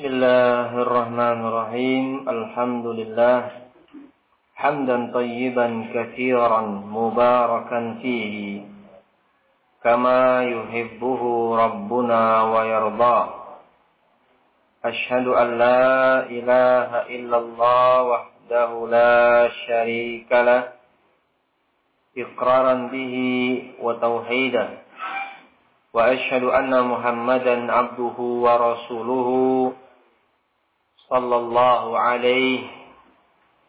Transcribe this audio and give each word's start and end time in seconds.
بسم 0.00 0.16
الله 0.16 0.70
الرحمن 0.80 1.38
الرحيم 1.44 2.06
الحمد 2.28 2.86
لله 2.86 3.40
حمدا 4.56 4.98
طيبا 5.12 5.68
كثيرا 5.94 6.60
مباركا 6.96 7.80
فيه 8.00 8.64
كما 9.84 10.20
يحبه 10.44 11.22
ربنا 11.64 12.22
ويرضاه 12.42 13.28
أشهد 14.84 15.26
أن 15.28 15.48
لا 15.58 15.84
إله 16.32 16.90
إلا 17.16 17.36
الله 17.36 18.02
وحده 18.02 18.70
لا 18.88 19.48
شريك 19.68 20.32
له 20.32 20.62
إقرارا 22.16 22.74
به 22.88 23.14
وتوحيدا 23.84 24.66
وأشهد 25.92 26.44
أن 26.44 26.72
محمدا 26.88 27.56
عبده 27.72 28.16
ورسوله 28.16 29.28
sallallahu 31.10 31.90
alaihi 31.98 32.70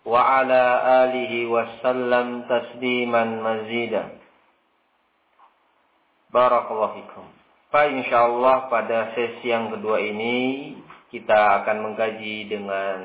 wa 0.06 0.22
ala 0.22 0.64
alihi 1.10 1.50
wasallam 1.50 2.46
tasliman 2.46 3.42
mazidah. 3.42 4.14
Barakallahu 6.30 7.02
fikum. 7.02 7.26
Pak, 7.74 7.88
insyaallah 7.92 8.72
pada 8.72 9.18
sesi 9.18 9.50
yang 9.50 9.74
kedua 9.74 10.00
ini 10.00 10.74
kita 11.12 11.64
akan 11.64 11.92
mengkaji 11.92 12.48
dengan 12.48 12.98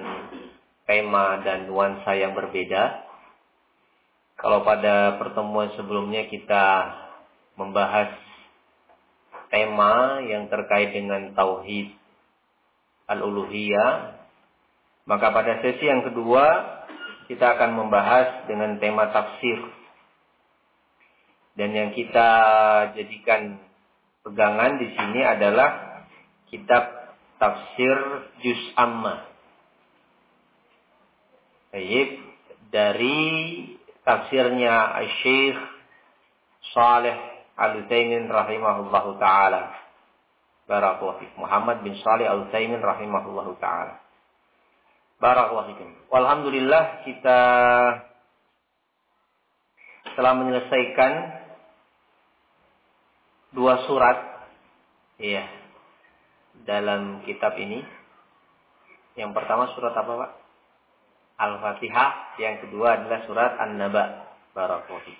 tema 0.87 1.43
dan 1.43 1.66
nuansa 1.66 2.15
yang 2.15 2.37
berbeda. 2.37 3.03
Kalau 4.37 4.63
pada 4.63 5.16
pertemuan 5.16 5.73
sebelumnya 5.75 6.29
kita 6.29 6.93
membahas 7.57 8.15
tema 9.49 10.21
yang 10.23 10.47
terkait 10.53 10.93
dengan 10.93 11.33
tauhid 11.33 11.97
al-uluhiyah 13.09 14.16
maka 15.06 15.30
pada 15.30 15.62
sesi 15.62 15.87
yang 15.87 16.02
kedua 16.02 16.45
kita 17.30 17.59
akan 17.59 17.79
membahas 17.79 18.46
dengan 18.51 18.79
tema 18.82 19.10
tafsir. 19.10 19.59
Dan 21.57 21.73
yang 21.73 21.90
kita 21.96 22.29
jadikan 22.93 23.59
pegangan 24.26 24.76
di 24.76 24.93
sini 24.93 25.24
adalah 25.24 26.02
kitab 26.52 27.16
tafsir 27.38 27.96
Juz 28.45 28.63
Amma. 28.76 29.24
Baik, 31.73 32.20
dari 32.70 33.18
tafsirnya 34.04 35.01
Syekh 35.23 35.59
Saleh 36.74 37.16
Al-Utsaimin 37.57 38.29
rahimahullahu 38.29 39.16
taala. 39.16 39.73
Barakallahu. 40.66 41.41
Muhammad 41.41 41.80
bin 41.87 41.96
Shalih 42.02 42.26
Al-Utsaimin 42.26 42.82
rahimahullahu 42.82 43.57
taala. 43.63 44.05
Barakallahu 45.17 45.73
fiikum. 45.73 45.91
Alhamdulillah 46.13 47.09
kita 47.09 47.39
telah 50.17 50.33
menyelesaikan 50.37 51.13
dua 53.57 53.89
surat 53.89 54.19
iya 55.17 55.49
dalam 56.69 57.25
kitab 57.25 57.57
ini. 57.57 57.81
Yang 59.17 59.33
pertama 59.33 59.73
surat 59.73 59.97
apa, 59.97 60.13
Pak? 60.13 60.33
Al-Fatihah, 61.37 62.37
yang 62.41 62.61
kedua 62.65 63.01
adalah 63.01 63.25
surat 63.25 63.57
An-Naba. 63.61 64.28
Barakallahu. 64.53 65.12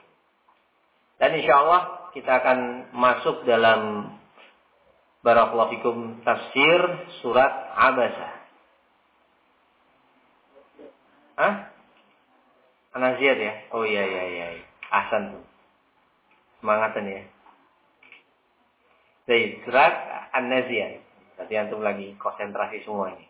Dan 1.17 1.41
insya 1.41 1.65
Allah 1.65 2.13
kita 2.13 2.29
akan 2.41 2.93
masuk 2.93 3.45
dalam 3.49 4.13
Barakallahu 5.25 5.73
fikum 5.75 5.97
tafsir 6.23 6.81
surat 7.19 7.51
Abasa. 7.75 8.36
Hah? 11.37 11.69
Anaziat 12.97 13.37
ya? 13.37 13.69
Oh 13.77 13.85
iya 13.85 14.09
iya 14.09 14.25
iya. 14.33 14.57
Ahsan 14.89 15.37
tuh. 15.37 15.45
Semangatan 16.65 17.05
ya. 17.05 17.29
Jadi 19.29 19.61
surat 19.69 19.93
An-Naziat. 20.33 21.05
Berarti 21.37 21.55
antum 21.61 21.85
lagi 21.85 22.17
konsentrasi 22.17 22.89
semua 22.89 23.13
ini. 23.13 23.29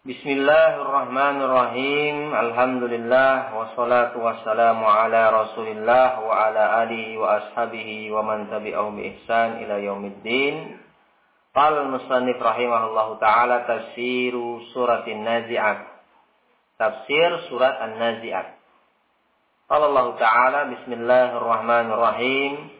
Bismillahirrahmanirrahim. 0.00 2.32
Alhamdulillah 2.32 3.52
wassalatu 3.52 4.24
wassalamu 4.24 4.88
ala 4.88 5.28
Rasulillah 5.28 6.24
wa 6.24 6.48
ala 6.48 6.88
alihi 6.88 7.20
wa 7.20 7.36
ashabihi 7.36 8.08
wa 8.08 8.24
man 8.24 8.48
tabi'ahum 8.48 8.96
bi 8.96 9.12
ihsan 9.12 9.60
ila 9.60 9.76
yaumiddin. 9.76 10.80
Qala 11.52 11.84
al-musannif 11.84 12.40
rahimahullahu 12.40 13.20
taala 13.20 13.68
tafsiru 13.68 14.64
suratin 14.72 15.20
nazi'at. 15.20 15.99
Tafsir 16.80 17.52
surat 17.52 17.76
An-Nazi'at. 17.76 18.56
Qala 19.68 19.92
Allah 19.92 20.16
taala 20.16 20.60
bismillahirrahmanirrahim 20.72 22.72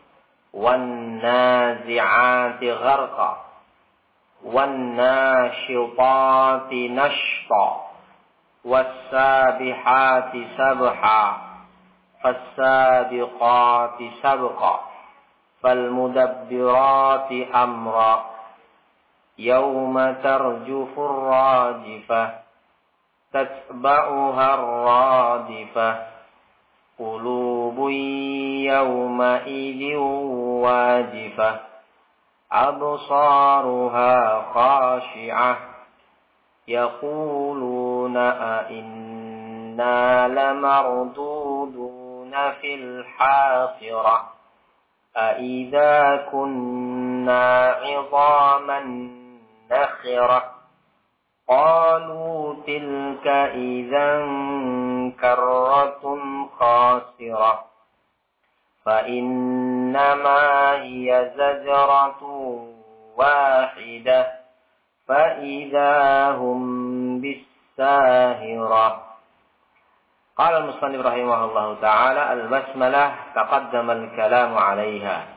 wan 0.56 1.20
nazi'ati 1.20 2.64
gharqa 2.80 3.52
والناشطات 4.40 5.52
نشطا 6.72 7.68
والسابحات 8.64 10.32
سبحا 10.58 11.24
فالسابقات 12.22 13.98
سبقا 14.22 14.80
فالمدبرات 15.62 17.32
أمرا 17.54 18.24
يوم 19.38 20.12
ترجف 20.12 20.98
الراجفة 20.98 22.49
تتبعها 23.32 24.54
الرادفة. 24.54 26.06
قلوب 26.98 27.90
يومئذ 28.70 29.96
واجفة. 30.64 31.60
أبصارها 32.52 34.42
خاشعة. 34.54 35.56
يقولون 36.68 38.16
أئنا 38.16 40.28
لمردودون 40.28 42.30
في 42.60 42.74
الحافرة 42.74 44.32
أئذا 45.16 46.16
كنا 46.32 47.76
عظاما 47.82 48.80
نخرة. 49.70 50.59
قالوا 51.49 52.55
تلك 52.67 53.27
إذا 53.53 54.09
كرة 55.21 56.03
خاسرة 56.59 57.53
فإنما 58.85 60.41
هي 60.81 61.31
زجرة 61.37 62.21
واحدة 63.17 64.21
فإذا 65.07 65.93
هم 66.31 66.61
بالساهرة 67.21 68.87
قال 70.37 70.53
المصنف 70.53 71.05
رحمه 71.05 71.45
الله 71.45 71.67
تعالى 71.81 72.33
البسملة 72.33 73.15
تقدم 73.35 73.91
الكلام 73.91 74.57
عليها 74.57 75.35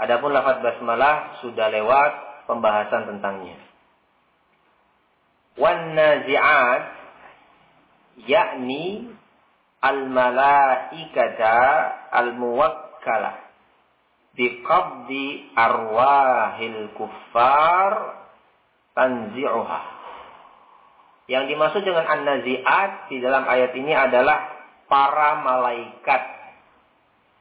Adapun 0.00 0.32
lafaz 0.32 0.64
basmalah 0.64 1.44
sudah 1.44 1.68
lewat 1.68 2.12
pembahasan 2.48 3.04
tentangnya. 3.04 3.63
Wan 5.55 5.95
nazi'at 5.95 6.83
yakni 8.27 9.11
al-malaikata 9.79 11.59
al-muwakkalah 12.11 13.35
biqabdi 14.35 15.55
arwahil 15.55 16.91
kuffar 16.95 17.93
tanzi'uha. 18.95 19.81
Yang 21.25 21.43
dimaksud 21.55 21.81
dengan 21.81 22.05
an-nazi'at 22.05 23.09
di 23.09 23.17
dalam 23.23 23.47
ayat 23.49 23.71
ini 23.73 23.93
adalah 23.95 24.37
para 24.85 25.41
malaikat 25.41 26.23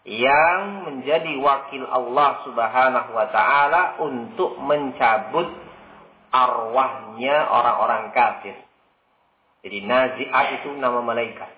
yang 0.04 0.84
menjadi 0.84 1.32
wakil 1.40 1.84
Allah 1.88 2.44
Subhanahu 2.44 3.10
wa 3.16 3.26
taala 3.32 3.82
untuk 4.04 4.60
mencabut 4.60 5.48
arwahnya 6.34 7.46
orang-orang 7.46 8.10
kafir. 8.10 8.58
Jadi 9.62 9.78
nazi'at 9.86 10.46
itu 10.60 10.74
nama 10.74 10.98
malaikat. 10.98 11.50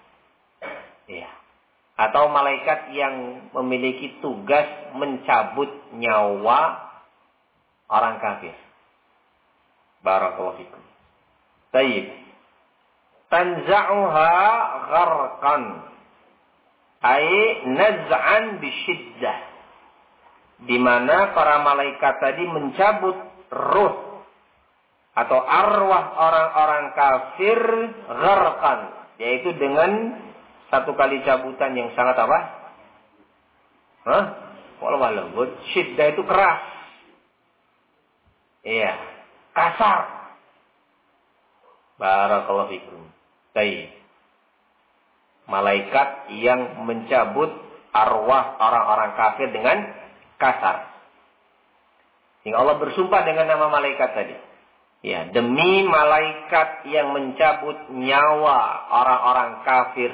Ya. 1.09 1.33
Atau 1.97 2.29
malaikat 2.29 2.93
yang 2.93 3.49
memiliki 3.57 4.21
tugas 4.21 4.69
mencabut 4.93 5.73
nyawa 5.97 6.93
orang 7.89 8.21
kafir. 8.21 8.53
Barakallahu 10.05 10.61
fikum. 10.61 10.83
Tayyib. 11.73 12.07
Tanza'uha 13.33 14.33
gharqan. 14.93 15.65
Ay 17.01 17.27
naz'an 17.75 18.61
bisyiddah. 18.61 19.39
Di 20.69 20.79
mana 20.79 21.35
para 21.35 21.65
malaikat 21.65 22.15
tadi 22.23 22.45
mencabut 22.47 23.19
ruh 23.51 24.06
atau 25.17 25.41
arwah 25.41 26.05
orang-orang 26.21 26.85
kafir 26.93 27.61
gharqan 28.05 28.81
yaitu 29.17 29.57
dengan 29.57 30.21
satu 30.69 30.93
kali 30.93 31.25
cabutan 31.25 31.73
yang 31.73 31.89
sangat 31.97 32.21
apa? 32.21 32.39
Hah? 34.07 34.25
Walau 34.77 35.01
lembut, 35.01 35.57
syiddah 35.73 36.13
itu 36.13 36.21
keras. 36.29 36.61
Iya, 38.67 38.93
kasar. 39.57 40.01
Barakallahu 41.97 42.77
fikum. 42.77 43.09
Baik. 43.57 43.97
Malaikat 45.49 46.29
yang 46.37 46.85
mencabut 46.85 47.57
arwah 47.95 48.61
orang-orang 48.61 49.17
kafir 49.17 49.49
dengan 49.49 49.97
kasar. 50.37 50.93
Sehingga 52.43 52.61
Allah 52.61 52.77
bersumpah 52.77 53.25
dengan 53.25 53.49
nama 53.49 53.73
malaikat 53.73 54.13
tadi. 54.13 54.37
Ya, 55.07 55.31
demi 55.31 55.87
malaikat 55.87 56.91
yang 56.91 57.15
mencabut 57.15 57.95
nyawa 57.95 58.91
orang-orang 58.91 59.63
kafir 59.63 60.11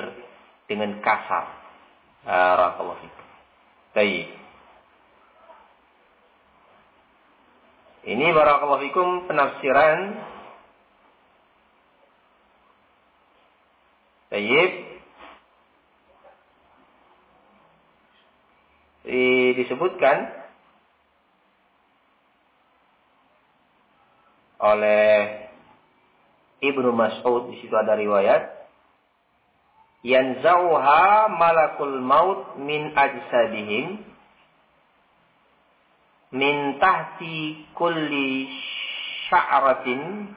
dengan 0.69 1.01
kasar. 1.01 1.49
Barakallahu. 2.29 3.09
Baik. 3.97 4.29
Ini 8.05 8.27
barakallahu 8.37 8.85
fikum 8.85 9.09
penafsiran 9.33 10.29
Baik. 14.29 14.73
disebutkan 19.53 20.42
oleh 24.63 25.43
Ibnu 26.63 26.95
Mas'ud 26.95 27.51
di 27.51 27.59
situ 27.59 27.75
ada 27.75 27.99
riwayat 27.99 28.63
yanzauha 30.07 31.31
malakul 31.35 31.99
maut 31.99 32.55
min 32.63 32.95
ajsadihim 32.95 34.07
min 36.33 36.79
tahti 36.79 37.67
kulli 37.75 38.47
sya'ratin 39.27 40.31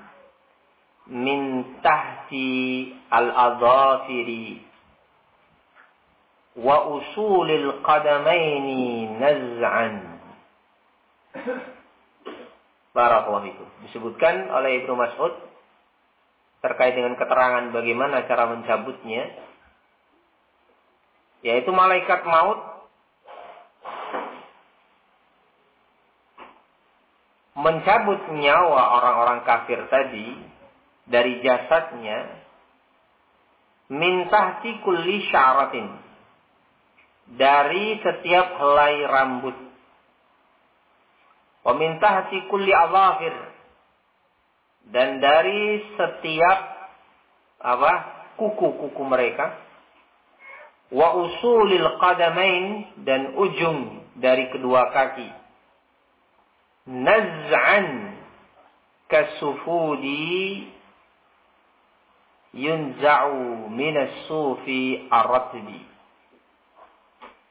min 1.10 1.42
tahti 1.86 2.94
al-adhafiri 3.14 4.66
wa 6.58 6.90
usulil 6.98 7.86
qadamaini 7.86 9.14
naz'an 9.22 9.96
Barakallahu 12.96 13.52
itu. 13.52 13.66
Disebutkan 13.84 14.48
oleh 14.56 14.80
Ibnu 14.80 14.96
Mas'ud 14.96 15.36
terkait 16.64 16.96
dengan 16.96 17.20
keterangan 17.20 17.70
bagaimana 17.76 18.24
cara 18.26 18.50
mencabutnya 18.50 19.36
yaitu 21.46 21.70
malaikat 21.70 22.26
maut 22.26 22.58
mencabut 27.54 28.18
nyawa 28.34 28.82
orang-orang 28.98 29.46
kafir 29.46 29.78
tadi 29.94 30.42
dari 31.06 31.46
jasadnya 31.46 32.42
min 33.94 34.26
tahti 34.34 34.82
kulli 34.82 35.30
syaratin 35.30 36.02
dari 37.38 38.02
setiap 38.02 38.58
helai 38.58 39.06
rambut 39.06 39.65
Wa 41.66 41.74
min 41.74 41.98
tahti 41.98 42.46
kulli 42.46 42.70
azafir. 42.70 43.34
Dan 44.94 45.18
dari 45.18 45.82
setiap 45.98 46.60
apa? 47.66 47.94
kuku-kuku 48.36 49.04
mereka. 49.08 49.58
Wa 50.94 51.18
usulil 51.18 51.98
qadamain 51.98 52.94
dan 53.02 53.34
ujung 53.34 54.06
dari 54.20 54.52
kedua 54.54 54.94
kaki. 54.94 55.30
Naz'an 56.86 58.14
kasufudi 59.10 60.70
yunza'u 62.54 63.72
minas 63.74 64.30
sufi 64.30 65.10
ar-ratbi. 65.10 65.82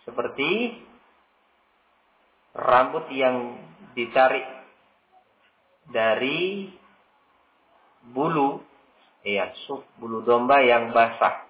Seperti 0.05 0.51
rambut 2.55 3.09
yang 3.11 3.59
ditarik 3.95 4.45
dari 5.89 6.69
bulu 8.13 8.61
ya 9.25 9.55
suf 9.65 9.83
bulu 9.97 10.21
domba 10.27 10.61
yang 10.61 10.93
basah. 10.93 11.49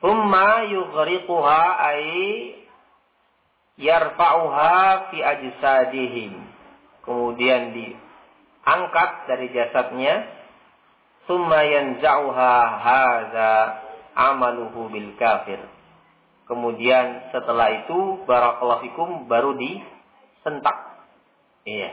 Thumma 0.00 0.64
yughriquha 0.64 1.62
ay 1.76 2.04
yarfa'uha 3.76 5.12
fi 5.12 5.18
ajsadihim. 5.20 6.32
Kemudian 7.04 7.76
diangkat 7.76 9.10
dari 9.28 9.46
jasadnya. 9.52 10.24
Thumma 11.28 11.60
yanza'uha 11.62 12.54
hadza 12.80 13.52
amaluhu 14.16 14.88
bil 14.88 15.12
kafir. 15.20 15.60
Kemudian 16.48 17.30
setelah 17.30 17.84
itu 17.84 18.24
barakallahu 18.26 18.82
fikum 18.82 19.30
baru 19.30 19.54
di 19.54 19.78
sentak. 20.44 20.76
Iya. 21.68 21.92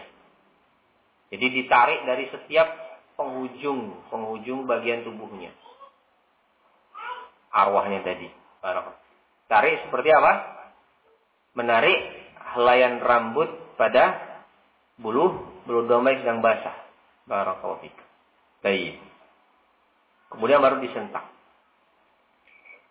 Jadi 1.34 1.46
ditarik 1.52 2.08
dari 2.08 2.26
setiap 2.32 2.68
penghujung, 3.20 4.08
penghujung 4.08 4.64
bagian 4.64 5.04
tubuhnya. 5.04 5.52
Arwahnya 7.52 8.04
tadi. 8.04 8.32
Tarik 9.48 9.88
seperti 9.88 10.10
apa? 10.12 10.34
Menarik 11.56 11.98
helaian 12.56 13.00
rambut 13.02 13.50
pada 13.76 14.20
bulu 15.00 15.36
bulu 15.68 15.88
domba 15.88 16.16
yang 16.16 16.22
sedang 16.24 16.40
basah. 16.40 16.76
Barakallahu 17.28 17.84
fiik. 17.84 17.98
Baik. 18.64 19.00
Kemudian 20.32 20.64
baru 20.64 20.80
disentak. 20.80 21.28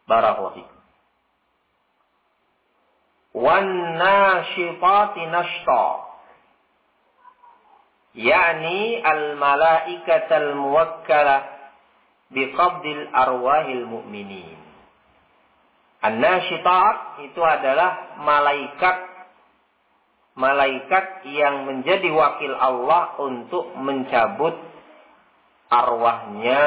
Barakallahu 0.05 0.61
fiik 0.61 0.76
nashitati 3.37 5.23
nashta 5.29 5.87
yakni 8.17 9.05
al 9.05 9.37
malaikatal 9.37 10.57
muwakkala 10.57 11.45
biqabdil 12.33 13.13
arwahil 13.13 13.85
mu'minin 13.85 14.67
An-nasyitat 16.07 17.25
itu 17.25 17.41
adalah 17.41 18.21
malaikat 18.23 18.97
malaikat 20.37 21.25
yang 21.33 21.65
menjadi 21.65 22.13
wakil 22.13 22.53
Allah 22.53 23.17
untuk 23.19 23.73
mencabut 23.75 24.55
arwahnya 25.73 26.63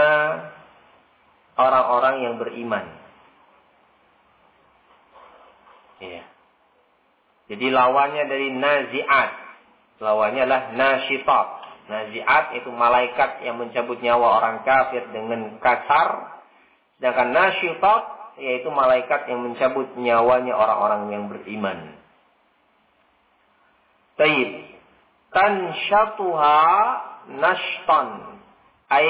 orang-orang 1.54 2.16
yang 2.26 2.36
beriman. 2.42 2.86
Iya. 6.02 6.24
Jadi 7.50 7.65
lawannya 7.74 8.29
dari 8.29 8.53
naziat. 8.53 9.29
Lawannya 10.00 10.46
adalah 10.46 10.63
nasyitat. 10.77 11.48
Naziat 11.89 12.46
itu 12.62 12.70
malaikat 12.70 13.41
yang 13.41 13.58
mencabut 13.58 13.98
nyawa 13.98 14.38
orang 14.38 14.62
kafir 14.62 15.10
dengan 15.10 15.58
kasar. 15.58 16.39
Sedangkan 17.01 17.34
nasyitat 17.34 18.03
yaitu 18.39 18.70
malaikat 18.72 19.27
yang 19.27 19.44
mencabut 19.44 19.98
nyawanya 19.98 20.53
orang-orang 20.56 21.12
yang 21.12 21.24
beriman. 21.27 21.98
Taib. 24.15 24.70
Tansyatuha 25.34 26.62
nashtan. 27.34 28.08
Ay 28.94 29.10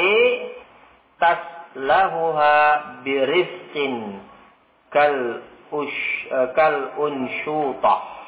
taslahuha 1.19 2.55
birifqin 3.03 4.24
kal 4.96 5.43
ush, 5.75 6.01
kal 6.55 6.75
unsyutah 7.03 8.19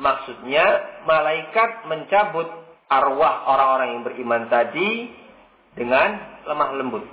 Maksudnya 0.00 0.64
malaikat 1.04 1.84
mencabut 1.84 2.48
arwah 2.88 3.48
orang-orang 3.48 3.88
yang 3.96 4.02
beriman 4.04 4.42
tadi 4.48 5.12
dengan 5.76 6.16
lemah 6.48 6.70
lembut. 6.76 7.04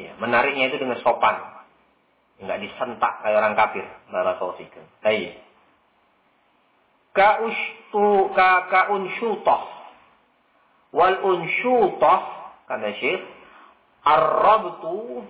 Ya, 0.00 0.16
menariknya 0.16 0.72
itu 0.72 0.80
dengan 0.80 1.00
sopan. 1.04 1.36
Enggak 2.40 2.58
disentak 2.64 3.22
kayak 3.22 3.38
orang 3.38 3.54
kafir. 3.54 3.84
Barakallahu 4.08 4.58
fikum. 4.58 4.84
Baik. 5.04 5.36
Ka 7.12 7.44
ushtu 7.44 8.32
ka 8.32 8.72
ka 8.72 8.80
unsyutah. 8.96 9.62
Wal 10.92 11.16
unsyutah 11.20 12.20
kata 12.68 12.90
Syekh 13.00 13.22
ar-rabtu 14.02 15.24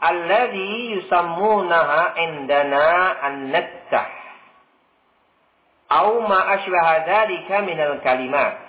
alladhi 0.00 0.96
yusammunaha 0.98 2.16
indana 2.18 2.88
an-naktah 3.22 4.17
au 5.88 6.20
ma 6.24 6.38
asbaha 6.56 7.04
dzalika 7.08 7.64
minal 7.64 8.00
kalimat. 8.04 8.68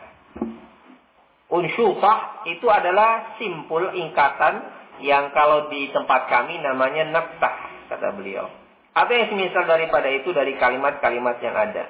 Itu 2.46 2.68
adalah 2.70 3.36
simpul 3.42 3.92
ingkatan 3.92 4.54
yang 5.02 5.32
kalau 5.34 5.72
di 5.72 5.90
tempat 5.90 6.30
kami 6.30 6.60
namanya 6.62 7.10
naftah 7.10 7.56
kata 7.90 8.16
beliau. 8.16 8.48
Apa 8.94 9.12
yang 9.16 9.32
semisal 9.32 9.66
daripada 9.66 10.12
itu 10.12 10.30
dari 10.36 10.60
kalimat-kalimat 10.60 11.40
yang 11.42 11.56
ada. 11.56 11.88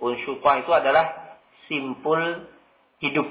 Unsyutah 0.00 0.64
itu 0.64 0.72
adalah 0.72 1.36
simpul 1.68 2.48
hidup. 3.00 3.28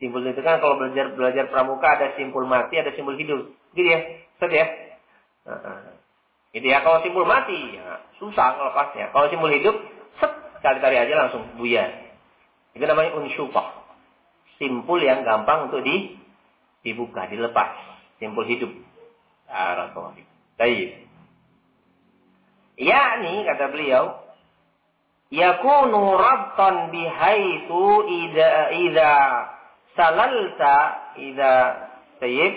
Simpul 0.00 0.24
itu 0.24 0.40
kan 0.40 0.58
kalau 0.64 0.80
belajar 0.80 1.12
belajar 1.12 1.44
pramuka 1.52 1.86
ada 1.86 2.16
simpul 2.16 2.48
mati, 2.48 2.80
ada 2.80 2.92
simpul 2.96 3.14
hidup. 3.20 3.52
Gitu 3.76 3.88
ya, 3.88 4.00
Set 4.40 4.50
ya. 4.50 4.66
Gitu 6.56 6.66
ya. 6.66 6.80
Kalau 6.82 7.04
simpul 7.04 7.28
mati, 7.28 7.76
ya, 7.76 8.00
susah 8.16 8.58
ngelepasnya. 8.58 9.12
Kalau 9.12 9.26
simpul 9.28 9.52
hidup, 9.52 9.76
set 10.60 10.76
cari-cari 10.76 10.96
aja 11.00 11.14
langsung 11.16 11.42
buyar. 11.56 11.88
Itu 12.76 12.84
namanya 12.84 13.16
unsyupah. 13.16 13.80
Simpul 14.60 15.00
yang 15.00 15.24
gampang 15.24 15.72
untuk 15.72 15.80
di 15.80 16.20
dibuka, 16.84 17.24
dilepas. 17.32 17.72
Simpul 18.20 18.44
hidup. 18.44 18.68
Baik. 20.60 20.88
nih 23.24 23.36
kata 23.48 23.64
beliau, 23.72 24.04
yakunu 25.32 26.20
rabtan 26.20 26.92
bihaitu 26.92 27.84
ida 28.04 28.50
ida 28.76 29.12
salalta 29.96 30.76
ida 31.16 31.52
tayyib 32.20 32.54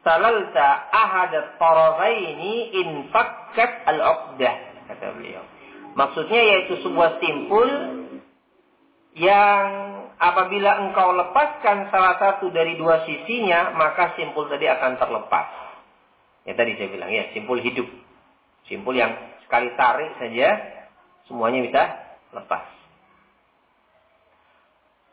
salalta 0.00 0.66
ahad 0.92 1.32
tarafaini 1.60 2.72
in 2.72 2.88
fakkat 3.12 3.84
al-uqdah 3.88 4.54
kata 4.88 5.06
beliau. 5.16 5.44
Maksudnya 5.94 6.40
yaitu 6.42 6.82
sebuah 6.82 7.22
simpul 7.22 7.68
yang 9.14 9.66
apabila 10.18 10.90
engkau 10.90 11.14
lepaskan 11.14 11.90
salah 11.94 12.18
satu 12.18 12.50
dari 12.50 12.74
dua 12.74 13.06
sisinya, 13.06 13.74
maka 13.78 14.18
simpul 14.18 14.50
tadi 14.50 14.66
akan 14.66 14.98
terlepas. 14.98 15.46
Ya 16.44 16.52
tadi 16.58 16.74
saya 16.76 16.90
bilang 16.90 17.10
ya, 17.14 17.30
simpul 17.30 17.62
hidup. 17.62 17.86
Simpul 18.66 18.98
yang 18.98 19.14
sekali 19.46 19.70
tarik 19.78 20.18
saja 20.18 20.48
semuanya 21.30 21.62
bisa 21.62 21.82
lepas. 22.34 22.64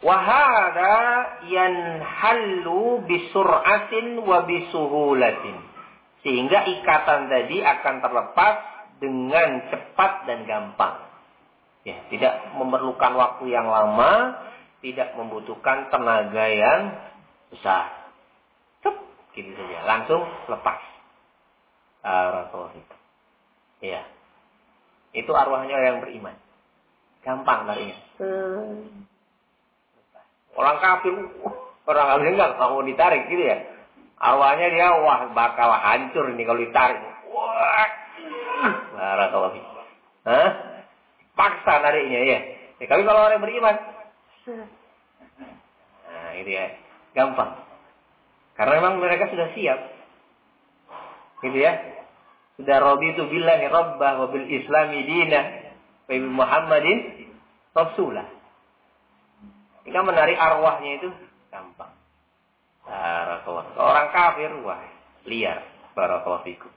Wahada 0.02 0.98
yanhallu 1.46 3.06
bisur'atin 3.06 4.18
wa 4.26 4.50
bisuhulatin. 4.50 5.58
Sehingga 6.26 6.66
ikatan 6.66 7.30
tadi 7.30 7.62
akan 7.62 7.96
terlepas 8.02 8.56
dengan 9.02 9.66
cepat 9.74 10.30
dan 10.30 10.46
gampang. 10.46 11.10
Ya, 11.82 11.98
tidak 12.14 12.54
memerlukan 12.62 13.18
waktu 13.18 13.50
yang 13.50 13.66
lama, 13.66 14.38
tidak 14.86 15.18
membutuhkan 15.18 15.90
tenaga 15.90 16.46
yang 16.46 16.94
besar. 17.50 18.14
Cep, 18.86 18.94
gitu 19.34 19.50
saja, 19.58 19.80
langsung 19.90 20.22
lepas. 20.46 20.80
Arafah. 22.06 22.78
Ya. 23.82 24.06
Itu 25.18 25.34
arwahnya 25.34 25.82
yang 25.82 26.06
beriman. 26.06 26.38
Gampang 27.26 27.66
larinya. 27.66 27.98
Hmm. 28.22 29.06
Orang 30.54 30.78
kafir, 30.82 31.14
orang 31.90 32.08
kafir 32.14 32.28
enggak 32.38 32.58
mau 32.62 32.82
ditarik 32.86 33.26
gitu 33.30 33.42
ya. 33.42 33.58
Awalnya 34.22 34.68
dia 34.70 34.88
wah 35.02 35.34
bakal 35.34 35.74
hancur 35.74 36.30
ini 36.30 36.46
kalau 36.46 36.62
ditarik. 36.62 37.02
Wah. 37.34 38.02
Barakallahu 39.12 39.60
Hah? 40.24 40.50
Paksa 41.36 41.74
nariknya 41.84 42.20
ya. 42.24 42.40
ya. 42.80 42.88
Tapi 42.88 43.04
kalau 43.04 43.28
orang 43.28 43.44
beriman, 43.44 43.76
nah 46.08 46.30
itu 46.40 46.50
ya, 46.50 46.66
gampang. 47.14 47.60
Karena 48.56 48.72
memang 48.80 49.04
mereka 49.04 49.28
sudah 49.30 49.52
siap. 49.54 49.80
Gitu 51.44 51.58
ya. 51.60 51.74
Sudah 52.56 52.78
Robi 52.78 53.12
itu 53.12 53.26
Rabbah 53.26 54.12
wa 54.22 54.28
bil 54.30 54.48
Islami 54.48 55.02
dinah 55.06 55.46
Nabi 56.06 56.28
Muhammadin 56.28 57.00
Rasulah. 57.72 58.28
Jika 59.88 60.00
menarik 60.04 60.38
arwahnya 60.38 61.02
itu 61.02 61.10
gampang. 61.50 61.96
Barakallah. 62.84 63.66
Orang 63.80 64.08
kafir, 64.12 64.52
wah, 64.62 64.84
liar. 65.26 65.64
Barakallahu 65.96 66.44
fikum. 66.44 66.72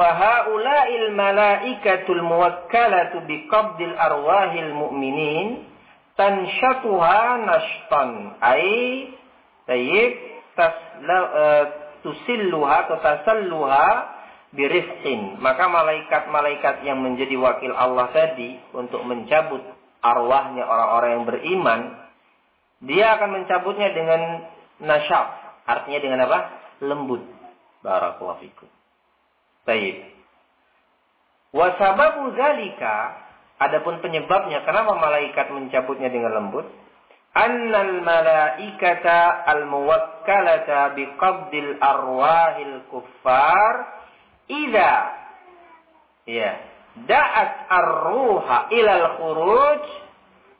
Fahaula'il 0.00 1.12
malaikatul 1.12 2.24
muwakkalatu 2.24 3.20
biqabdil 3.28 3.92
arwahil 4.00 4.72
mu'minin 4.72 5.68
tanshatuha 6.16 7.44
nashtan 7.44 8.32
ay 8.40 8.64
tayyib 9.68 10.12
tasla, 10.56 11.18
uh, 11.20 11.64
tusilluha 12.00 12.88
atau 12.88 12.96
tasalluha 13.04 13.88
birifqin. 14.56 15.36
Maka 15.36 15.68
malaikat-malaikat 15.68 16.80
yang 16.88 17.04
menjadi 17.04 17.36
wakil 17.36 17.76
Allah 17.76 18.08
tadi 18.08 18.56
untuk 18.72 19.04
mencabut 19.04 19.60
arwahnya 20.00 20.64
orang-orang 20.64 21.10
yang 21.12 21.24
beriman, 21.28 21.80
dia 22.88 23.20
akan 23.20 23.36
mencabutnya 23.36 23.92
dengan 23.92 24.48
nasyaf. 24.80 25.28
Artinya 25.68 26.00
dengan 26.00 26.24
apa? 26.24 26.38
Lembut. 26.80 27.20
Barakallahu 27.84 28.40
fikum. 28.40 28.79
Baik. 29.70 30.02
Wa 31.54 31.78
sababu 31.78 32.34
zalika 32.34 33.22
adapun 33.62 34.02
penyebabnya 34.02 34.66
kenapa 34.66 34.98
malaikat 34.98 35.46
mencabutnya 35.54 36.10
dengan 36.10 36.34
lembut? 36.34 36.66
Annal 37.30 38.02
malaikata 38.02 39.46
al-muwakkalata 39.46 40.98
biqabdil 40.98 41.78
arwahil 41.78 42.90
kuffar 42.90 44.02
Ida 44.50 44.94
ya 46.26 46.58
da'at 47.06 47.70
ar-ruha 47.70 48.74
ilal 48.74 49.06
khuruj 49.22 49.84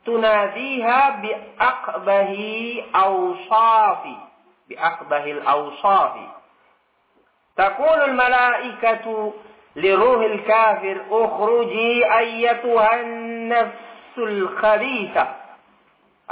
tunadiha 0.07 1.19
bi 1.19 1.31
aqbahi 1.59 2.55
awsafi 2.95 4.17
bi 4.71 4.75
aqbahil 4.79 5.43
awsafi 5.43 6.40
تقول 7.60 8.00
الملائكة 8.02 9.34
لروح 9.76 10.22
الكافر 10.26 11.02
اخرجي 11.12 12.18
أيتها 12.18 13.02
النفس 13.02 14.18
الخبيثة 14.18 15.28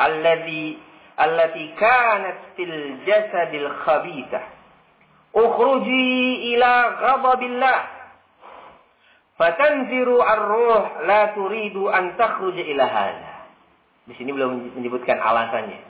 الذي 0.02 0.78
التي 1.22 1.68
كانت 1.80 2.38
في 2.56 2.64
الجسد 2.64 3.54
الخبيثة 3.54 4.42
ukhruji 5.34 6.54
ila 6.54 6.74
ghadabillah 7.02 7.80
fatanziru 9.34 10.22
ar-ruh 10.22 11.10
la 11.10 11.34
turidu 11.34 11.90
an 11.90 12.14
takhruja 12.14 12.62
ila 12.62 12.86
hadha 12.86 13.34
di 14.06 14.14
sini 14.14 14.30
belum 14.30 14.78
menyebutkan 14.78 15.18
alasannya 15.18 15.82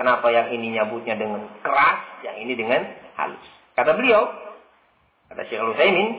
kenapa 0.00 0.32
yang 0.32 0.48
ini 0.48 0.80
nyabutnya 0.80 1.20
dengan 1.20 1.44
keras 1.60 2.24
yang 2.24 2.40
ini 2.40 2.56
dengan 2.56 2.88
halus 3.20 3.46
kata 3.76 4.00
beliau 4.00 4.32
kata 5.31 5.41
Syekh 5.47 5.63
Utsaimin 5.63 6.09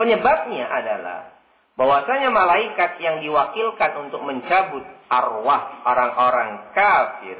penyebabnya 0.00 0.64
adalah 0.66 1.36
bahwasanya 1.76 2.32
malaikat 2.32 2.96
yang 3.02 3.20
diwakilkan 3.20 4.08
untuk 4.08 4.24
mencabut 4.24 4.84
arwah 5.12 5.84
orang-orang 5.84 6.72
kafir 6.72 7.38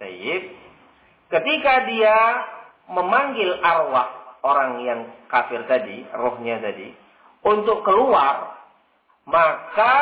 Tayyib 0.00 0.42
ketika 1.30 1.86
dia 1.86 2.18
memanggil 2.90 3.58
arwah 3.64 4.38
orang 4.44 4.84
yang 4.84 5.00
kafir 5.32 5.64
tadi, 5.64 6.04
rohnya 6.12 6.60
tadi, 6.60 6.92
untuk 7.44 7.80
keluar, 7.80 8.60
maka 9.24 9.96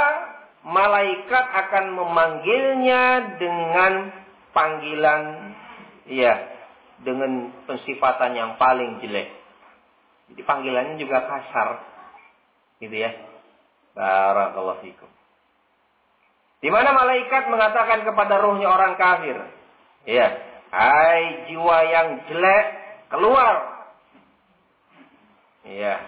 malaikat 0.67 1.45
akan 1.47 1.85
memanggilnya 1.95 3.03
dengan 3.39 3.93
panggilan, 4.51 5.23
ya, 6.11 6.35
dengan 7.07 7.55
pensifatan 7.71 8.35
yang 8.35 8.51
paling 8.59 8.99
jelek. 9.03 9.31
Jadi 10.33 10.41
panggilannya 10.49 10.97
juga 10.97 11.29
kasar, 11.29 11.69
gitu 12.81 12.97
ya. 12.97 13.13
Barakallahu 13.93 14.81
fikum. 14.81 15.11
Di 16.65 16.73
mana 16.73 16.97
malaikat 16.97 17.53
mengatakan 17.53 18.09
kepada 18.09 18.41
rohnya 18.41 18.73
orang 18.73 18.97
kafir, 18.97 19.37
ya, 20.09 20.27
Hai 20.73 21.53
jiwa 21.53 21.79
yang 21.85 22.09
jelek, 22.33 22.65
keluar. 23.13 23.85
Iya. 25.69 26.01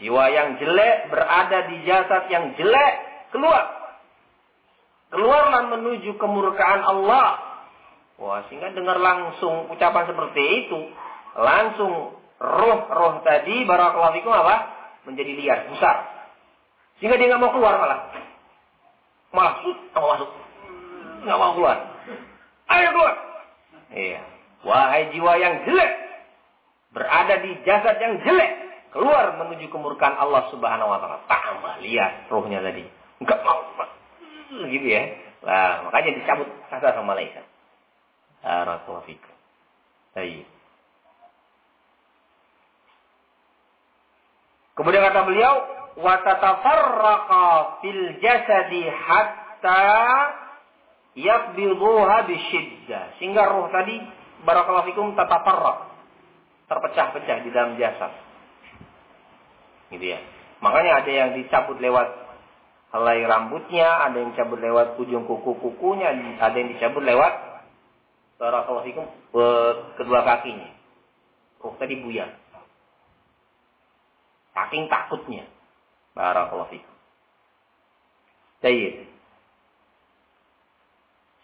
Jiwa 0.00 0.24
yang 0.32 0.56
jelek 0.56 1.12
berada 1.12 1.68
di 1.68 1.84
jasad 1.84 2.32
yang 2.32 2.56
jelek, 2.56 2.94
keluar. 3.28 3.76
Keluarlah 5.12 5.68
menuju 5.68 6.16
kemurkaan 6.16 6.80
Allah. 6.80 7.44
Wah, 8.16 8.40
sehingga 8.48 8.72
dengar 8.72 8.96
langsung 9.04 9.68
ucapan 9.68 10.08
seperti 10.08 10.42
itu. 10.64 10.80
Langsung 11.36 12.16
roh-roh 12.40 13.20
tadi, 13.20 13.68
barakallahu 13.68 14.16
fikum 14.16 14.32
apa? 14.32 14.76
menjadi 15.06 15.32
liar, 15.38 15.58
besar. 15.70 15.96
Sehingga 16.98 17.16
dia 17.16 17.30
nggak 17.30 17.40
mau 17.40 17.54
keluar 17.54 17.78
malah. 17.78 18.10
Malah, 19.30 19.54
nggak 19.62 20.02
mau 20.02 20.10
masuk. 20.18 20.30
Nggak 21.22 21.38
mau 21.38 21.52
keluar. 21.54 21.78
Ayo 22.66 22.88
keluar. 22.90 23.14
Iya. 23.94 24.20
Wahai 24.66 25.14
jiwa 25.14 25.32
yang 25.38 25.62
jelek. 25.62 25.92
Berada 26.90 27.34
di 27.38 27.54
jasad 27.62 27.96
yang 28.02 28.18
jelek. 28.26 28.52
Keluar 28.90 29.36
menuju 29.38 29.70
kemurkaan 29.70 30.16
Allah 30.18 30.50
subhanahu 30.50 30.90
wa 30.90 30.98
ta'ala. 30.98 31.22
Tambah 31.30 31.74
liar 31.84 32.26
rohnya 32.32 32.64
tadi. 32.64 32.82
Enggak 33.22 33.40
mau. 33.46 33.62
Gitu 34.66 34.86
ya. 34.88 35.02
Nah, 35.46 35.86
makanya 35.86 36.16
dicabut 36.16 36.48
kata 36.72 36.96
sama 36.96 37.14
malaikat. 37.14 37.44
Barakallahu 38.42 39.04
fikum. 39.06 39.34
Baik. 40.16 40.55
Kemudian 44.76 45.02
kata 45.08 45.24
beliau, 45.24 45.54
wa 45.96 46.14
tatafarraqa 46.20 47.80
fil 47.80 48.20
jasadi 48.20 48.84
hatta 48.84 49.80
yaqbiduha 51.16 52.16
bisyiddah. 52.28 53.16
Sehingga 53.16 53.48
roh 53.48 53.72
tadi 53.72 53.96
barakallahu 54.44 54.92
fikum 54.92 55.16
tatafarraq. 55.16 55.96
Terpecah-pecah 56.68 57.36
di 57.46 57.50
dalam 57.50 57.80
jasad. 57.80 58.12
Gitu 59.96 60.12
ya. 60.12 60.20
Makanya 60.60 61.00
ada 61.00 61.10
yang 61.10 61.30
dicabut 61.38 61.80
lewat 61.80 62.08
helai 62.92 63.24
rambutnya, 63.24 64.04
ada 64.04 64.16
yang 64.18 64.36
dicabut 64.36 64.60
lewat 64.60 65.00
ujung 65.00 65.24
kuku-kukunya, 65.24 66.12
ada 66.36 66.56
yang 66.56 66.68
dicabut 66.76 67.00
lewat 67.04 67.32
barakallahu 68.36 68.84
fikum 68.84 69.06
kedua 69.96 70.20
kakinya. 70.24 70.68
Roh 71.64 71.72
tadi 71.80 71.96
buyar. 72.04 72.28
Saking 74.56 74.88
takutnya. 74.88 75.44
Barakallahu 76.16 76.72
fikum. 76.72 76.94
Jadi, 78.64 79.04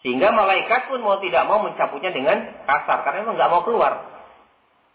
Sehingga 0.01 0.33
malaikat 0.35 0.91
pun 0.91 1.05
mau 1.05 1.21
tidak 1.21 1.45
mau 1.47 1.61
mencabutnya 1.61 2.11
dengan 2.11 2.65
kasar. 2.65 3.05
Karena 3.05 3.23
memang 3.23 3.37
nggak 3.37 3.53
mau 3.53 3.63
keluar. 3.69 4.01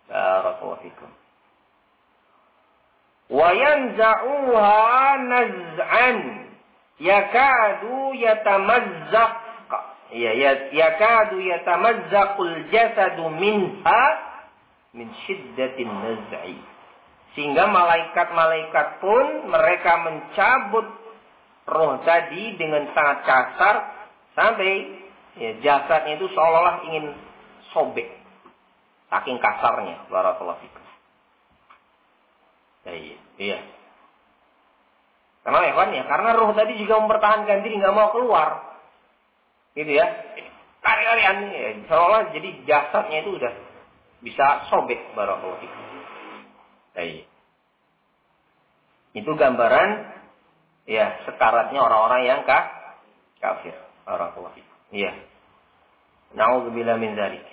Barakallahu 0.10 0.82
fikum. 0.82 1.14
Naz'an 5.30 6.18
yakadu 6.98 8.16
yatamazzaq 8.16 9.34
ya, 10.16 10.32
ya 10.32 10.52
yakadu 10.72 11.44
yatamazzaqul 11.44 12.72
jasadu 12.72 13.28
minha 13.36 14.04
min 14.96 15.12
syiddatin 15.28 15.92
naz'i 15.92 16.56
sehingga 17.38 17.70
malaikat-malaikat 17.70 18.98
pun 18.98 19.46
mereka 19.46 20.02
mencabut 20.02 20.90
roh 21.70 22.02
tadi 22.02 22.58
dengan 22.58 22.90
sangat 22.98 23.30
kasar 23.30 23.76
sampai 24.34 24.98
ya, 25.38 25.52
jasadnya 25.62 26.18
itu 26.18 26.34
seolah-olah 26.34 26.90
ingin 26.90 27.14
sobek. 27.70 28.10
Saking 29.14 29.38
kasarnya. 29.38 30.10
Barakallahu 30.10 30.58
fikum. 30.66 30.84
Ya, 32.90 32.94
iya. 32.98 33.18
iya. 33.38 33.60
Karena 35.46 35.62
hewan 35.70 35.94
ya, 35.94 36.04
karena 36.10 36.34
roh 36.34 36.52
tadi 36.58 36.74
juga 36.82 37.06
mempertahankan 37.06 37.62
diri, 37.62 37.78
nggak 37.78 37.94
mau 37.94 38.10
keluar. 38.18 38.82
Gitu 39.78 39.94
ya. 39.94 40.10
Kari-karian, 40.82 41.38
ya, 41.54 41.70
seolah 41.86 42.34
jadi 42.34 42.50
jasadnya 42.66 43.22
itu 43.22 43.38
udah 43.38 43.54
bisa 44.26 44.68
sobek. 44.74 45.14
Barakallahu 45.14 45.62
fikum. 45.62 45.87
Baik. 46.98 47.30
Itu 49.14 49.32
gambaran 49.38 49.90
ya 50.90 51.22
sekaratnya 51.30 51.78
orang-orang 51.78 52.22
yang 52.26 52.42
kah? 52.50 52.74
kafir. 53.38 53.78
Barakallahu 54.08 54.58
Iya. 54.90 55.14
Nauzubillah 56.34 56.98
min 56.98 57.14
dzalik. 57.14 57.46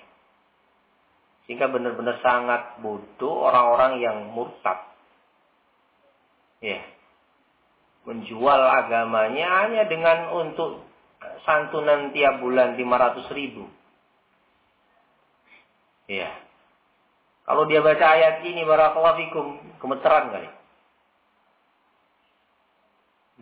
Sehingga 1.44 1.68
benar-benar 1.68 2.24
sangat 2.24 2.80
bodoh 2.80 3.44
orang-orang 3.44 4.00
yang 4.00 4.32
murtad. 4.32 4.80
Ya. 6.64 6.80
Menjual 8.08 8.60
agamanya 8.64 9.68
hanya 9.68 9.84
dengan 9.84 10.32
untuk 10.32 10.88
santunan 11.44 12.16
tiap 12.16 12.40
bulan 12.40 12.80
500 12.80 13.28
ribu. 13.36 13.68
Ya. 16.08 16.32
Kalau 17.44 17.68
dia 17.68 17.84
baca 17.84 18.06
ayat 18.08 18.40
ini 18.48 18.64
barakallahu 18.64 19.20
fikum, 19.20 19.46
gemeteran 19.76 20.32
kali. 20.32 20.48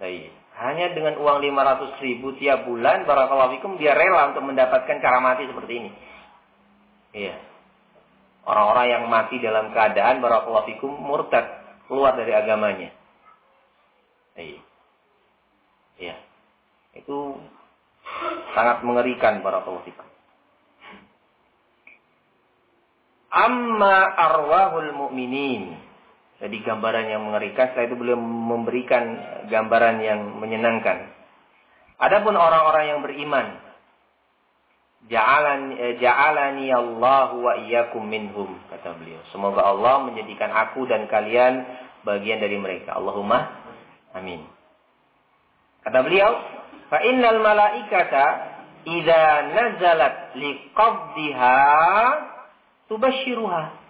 Baik. 0.03 0.35
Hanya 0.59 0.91
dengan 0.93 1.17
uang 1.23 1.39
500 1.39 2.03
ribu 2.03 2.35
tiap 2.37 2.67
bulan, 2.67 3.07
barakallahu 3.07 3.57
fikum, 3.59 3.79
dia 3.79 3.95
rela 3.95 4.35
untuk 4.35 4.43
mendapatkan 4.43 4.99
cara 4.99 5.19
mati 5.23 5.47
seperti 5.47 5.73
ini. 5.73 5.91
Iya. 7.15 7.37
Orang-orang 8.43 8.87
yang 8.91 9.05
mati 9.07 9.39
dalam 9.39 9.71
keadaan 9.71 10.19
barakallahu 10.19 10.67
fikum 10.67 10.93
murtad, 10.99 11.47
keluar 11.87 12.19
dari 12.19 12.35
agamanya. 12.35 12.91
Iya. 14.35 14.61
Iya. 16.03 16.17
Itu 16.99 17.39
sangat 18.53 18.83
mengerikan 18.83 19.41
barakallahu 19.47 19.87
fikum. 19.87 20.12
Amma 23.33 24.13
arwahul 24.13 24.93
mu'minin. 24.93 25.73
Jadi 26.43 26.57
gambaran 26.61 27.07
yang 27.09 27.25
mengerikan, 27.25 27.73
setelah 27.73 27.87
itu 27.89 27.97
beliau 27.97 28.19
memberikan 28.21 29.05
gambaran 29.49 29.97
yang 30.05 30.21
menyenangkan. 30.37 31.09
Adapun 31.97 32.35
orang-orang 32.35 32.85
yang 32.93 33.01
beriman, 33.01 33.47
eh, 35.09 35.95
ja'alani 36.03 36.67
Allah 36.75 37.31
wa 37.33 37.53
iyyakum 37.63 38.05
minhum 38.05 38.59
kata 38.69 38.91
beliau. 38.99 39.23
Semoga 39.31 39.65
Allah 39.71 40.03
menjadikan 40.03 40.51
aku 40.51 40.85
dan 40.91 41.07
kalian 41.07 41.63
bagian 42.03 42.43
dari 42.43 42.59
mereka. 42.59 42.99
Allahumma 42.99 43.63
amin. 44.13 44.43
Kata 45.87 45.99
beliau, 46.05 46.31
fa 46.91 47.01
innal 47.07 47.39
malaikata 47.39 48.25
idza 48.83 49.25
nazalat 49.55 50.35
liqabdiha 50.37 51.59
tubashiruha. 52.93 53.81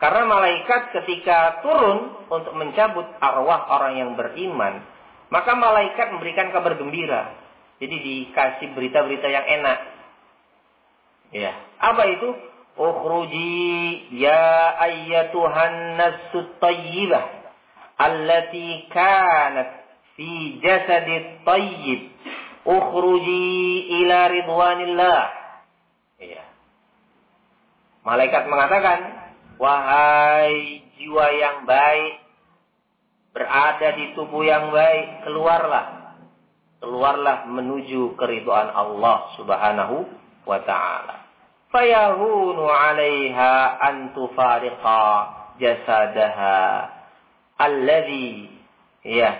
Karena 0.00 0.24
malaikat 0.24 0.96
ketika 0.96 1.60
turun 1.60 2.26
untuk 2.32 2.56
mencabut 2.56 3.04
arwah 3.20 3.68
orang 3.76 4.00
yang 4.00 4.10
beriman, 4.16 4.80
maka 5.28 5.52
malaikat 5.54 6.16
memberikan 6.16 6.50
kabar 6.50 6.74
gembira. 6.80 7.36
Jadi 7.78 7.96
dikasih 8.00 8.72
berita-berita 8.72 9.28
yang 9.28 9.46
enak. 9.60 9.78
Ya, 11.34 11.52
apa 11.78 12.02
itu? 12.08 12.28
Ukhruji 12.74 14.18
ya 14.18 14.74
ayyatuhan 14.82 15.94
nasut 15.94 16.58
tayyibah 16.58 17.22
allati 18.02 18.90
kanat 18.90 19.86
fi 20.18 20.58
jasadit 20.58 21.46
tayyib 21.46 22.10
ukhruji 22.66 23.46
ila 24.02 24.18
ridwanillah. 24.26 25.43
Malaikat 28.04 28.44
mengatakan, 28.52 28.98
wahai 29.56 30.84
jiwa 31.00 31.26
yang 31.32 31.64
baik, 31.64 32.20
berada 33.32 33.88
di 33.96 34.12
tubuh 34.12 34.44
yang 34.44 34.68
baik, 34.68 35.24
keluarlah. 35.24 36.16
Keluarlah 36.84 37.48
menuju 37.48 38.12
keriduan 38.20 38.68
Allah 38.68 39.32
subhanahu 39.40 40.04
wa 40.44 40.60
ta'ala. 40.60 41.24
Fayahunu 41.72 42.68
alaiha 42.68 43.52
an 43.80 44.12
tufariqa 44.12 45.00
jasadaha 45.56 46.92
alladhi 47.56 48.52
ya 49.00 49.32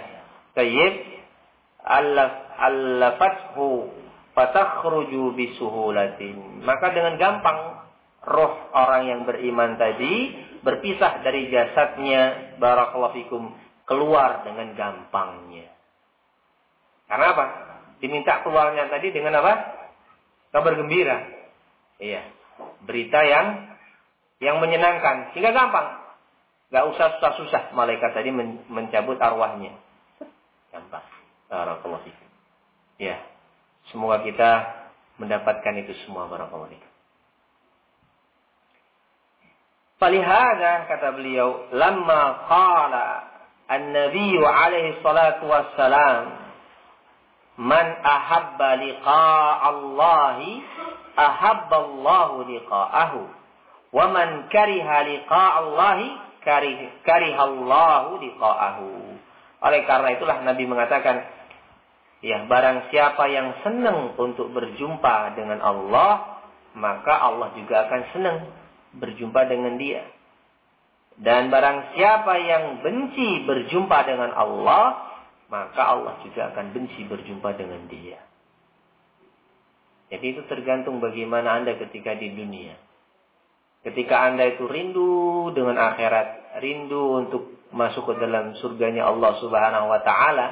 allaf 1.85 2.33
allafathu 2.57 3.93
fatakhruju 4.33 5.37
bisuhulatin. 5.37 6.65
Maka 6.65 6.97
dengan 6.97 7.21
gampang 7.21 7.85
roh 8.25 8.73
orang 8.73 9.03
yang 9.09 9.21
beriman 9.29 9.77
tadi 9.77 10.33
berpisah 10.65 11.21
dari 11.21 11.53
jasadnya 11.53 12.57
barakallahu 12.57 13.15
fikum 13.21 13.53
keluar 13.85 14.43
dengan 14.49 14.73
gampangnya. 14.73 15.69
Karena 17.05 17.27
apa? 17.37 17.45
Diminta 18.01 18.41
keluarnya 18.41 18.89
tadi 18.89 19.13
dengan 19.13 19.39
apa? 19.45 19.53
Kabar 20.51 20.73
gembira. 20.77 21.21
Iya. 22.01 22.25
Berita 22.85 23.21
yang 23.23 23.77
yang 24.41 24.57
menyenangkan 24.61 25.33
sehingga 25.33 25.53
gampang. 25.53 26.01
Gak 26.73 26.85
usah 26.97 27.21
susah-susah 27.21 27.77
malaikat 27.77 28.17
tadi 28.17 28.33
mencabut 28.69 29.21
arwahnya. 29.21 29.77
Gampang. 30.73 31.05
Barakallahu 31.53 32.03
fikum. 32.03 32.29
Ya. 32.99 33.21
Semoga 33.93 34.25
kita 34.25 34.51
mendapatkan 35.21 35.75
itu 35.77 35.93
semua 36.09 36.27
barakallahu 36.27 36.73
fikum. 36.73 36.94
Falihada 40.05 40.85
kata 40.85 41.17
beliau, 41.17 41.73
lama 41.73 42.45
qala 42.45 43.25
An-Nabi 43.73 44.37
alaihi 44.37 45.01
salatu 45.01 45.49
wassalam 45.49 46.45
Man 47.57 47.87
ahabba 48.05 48.85
liqa'a 48.85 49.65
Allah 49.65 50.37
ahabba 51.17 51.77
Allah 51.89 52.29
liqa'ahu 52.37 53.23
wa 53.97 54.05
man 54.13 54.53
kariha 54.53 55.09
liqa'a 55.09 55.73
Allah 55.73 55.99
kariha 56.45 57.41
Allah 57.41 58.05
liqa'ahu. 58.21 58.89
Oleh 59.65 59.81
karena 59.89 60.09
itulah 60.21 60.37
Nabi 60.45 60.69
mengatakan 60.69 61.25
ya 62.21 62.45
barang 62.45 62.93
siapa 62.93 63.25
yang 63.33 63.57
senang 63.65 64.21
untuk 64.21 64.53
berjumpa 64.53 65.33
dengan 65.33 65.65
Allah 65.65 66.45
maka 66.77 67.25
Allah 67.25 67.57
juga 67.57 67.89
akan 67.89 68.03
senang 68.13 68.64
berjumpa 68.99 69.47
dengan 69.51 69.77
dia. 69.77 70.07
Dan 71.15 71.47
barang 71.51 71.95
siapa 71.95 72.35
yang 72.43 72.65
benci 72.83 73.47
berjumpa 73.47 73.99
dengan 74.03 74.35
Allah, 74.35 75.15
maka 75.47 75.83
Allah 75.83 76.19
juga 76.27 76.51
akan 76.51 76.75
benci 76.75 77.07
berjumpa 77.07 77.55
dengan 77.55 77.87
dia. 77.87 78.19
Jadi 80.11 80.27
itu 80.35 80.43
tergantung 80.51 80.99
bagaimana 80.99 81.63
Anda 81.63 81.79
ketika 81.79 82.19
di 82.19 82.35
dunia. 82.35 82.75
Ketika 83.87 84.27
Anda 84.27 84.57
itu 84.57 84.67
rindu 84.67 85.53
dengan 85.55 85.79
akhirat, 85.79 86.59
rindu 86.59 87.25
untuk 87.25 87.43
masuk 87.71 88.11
ke 88.11 88.15
dalam 88.23 88.55
surganya 88.59 89.07
Allah 89.07 89.39
Subhanahu 89.39 89.87
wa 89.91 90.01
taala, 90.03 90.47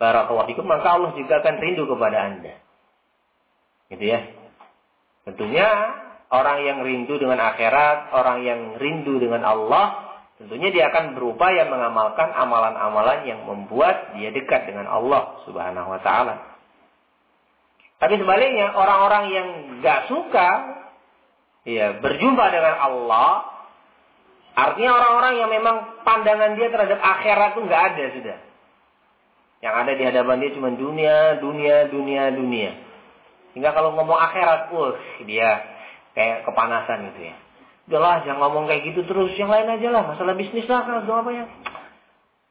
barakallahu 0.00 0.48
fikum, 0.48 0.64
maka 0.64 0.96
Allah 0.96 1.12
juga 1.12 1.44
akan 1.44 1.56
rindu 1.60 1.84
kepada 1.84 2.18
Anda. 2.24 2.54
Gitu 3.92 4.04
ya. 4.06 4.20
Tentunya 5.28 5.68
orang 6.30 6.58
yang 6.62 6.78
rindu 6.86 7.18
dengan 7.18 7.42
akhirat, 7.42 8.14
orang 8.14 8.46
yang 8.46 8.60
rindu 8.78 9.18
dengan 9.18 9.42
Allah, 9.42 10.14
tentunya 10.38 10.70
dia 10.70 10.88
akan 10.94 11.18
berupaya 11.18 11.66
mengamalkan 11.66 12.30
amalan-amalan 12.30 13.26
yang 13.26 13.42
membuat 13.44 14.14
dia 14.14 14.30
dekat 14.30 14.70
dengan 14.70 14.86
Allah 14.86 15.42
Subhanahu 15.44 15.90
wa 15.90 16.00
taala. 16.00 16.50
Tapi 18.00 18.16
sebaliknya, 18.16 18.72
orang-orang 18.72 19.24
yang 19.28 19.48
gak 19.84 20.08
suka 20.08 20.48
ya 21.68 22.00
berjumpa 22.00 22.44
dengan 22.48 22.74
Allah, 22.80 23.44
artinya 24.56 24.96
orang-orang 24.96 25.34
yang 25.36 25.50
memang 25.52 25.76
pandangan 26.06 26.56
dia 26.56 26.72
terhadap 26.72 26.96
akhirat 26.96 27.48
itu 27.52 27.60
nggak 27.68 27.82
ada 27.92 28.04
sudah. 28.16 28.38
Yang 29.60 29.74
ada 29.76 29.92
di 29.92 30.02
hadapan 30.08 30.36
dia 30.40 30.50
cuma 30.56 30.72
dunia, 30.72 31.36
dunia, 31.36 31.92
dunia, 31.92 32.32
dunia. 32.32 32.72
Hingga 33.52 33.76
kalau 33.76 33.92
ngomong 33.92 34.16
akhirat, 34.16 34.72
wah 34.72 34.96
dia 35.28 35.69
kayak 36.14 36.46
kepanasan 36.46 37.12
gitu 37.12 37.20
ya. 37.30 37.36
Udahlah, 37.90 38.22
jangan 38.22 38.38
ngomong 38.46 38.64
kayak 38.70 38.86
gitu 38.92 39.02
terus. 39.06 39.34
Yang 39.34 39.50
lain 39.50 39.68
aja 39.78 39.88
lah, 39.90 40.02
masalah 40.06 40.34
bisnis 40.38 40.66
lah, 40.70 40.86
kan, 40.86 41.02
apa 41.02 41.30
ya. 41.34 41.44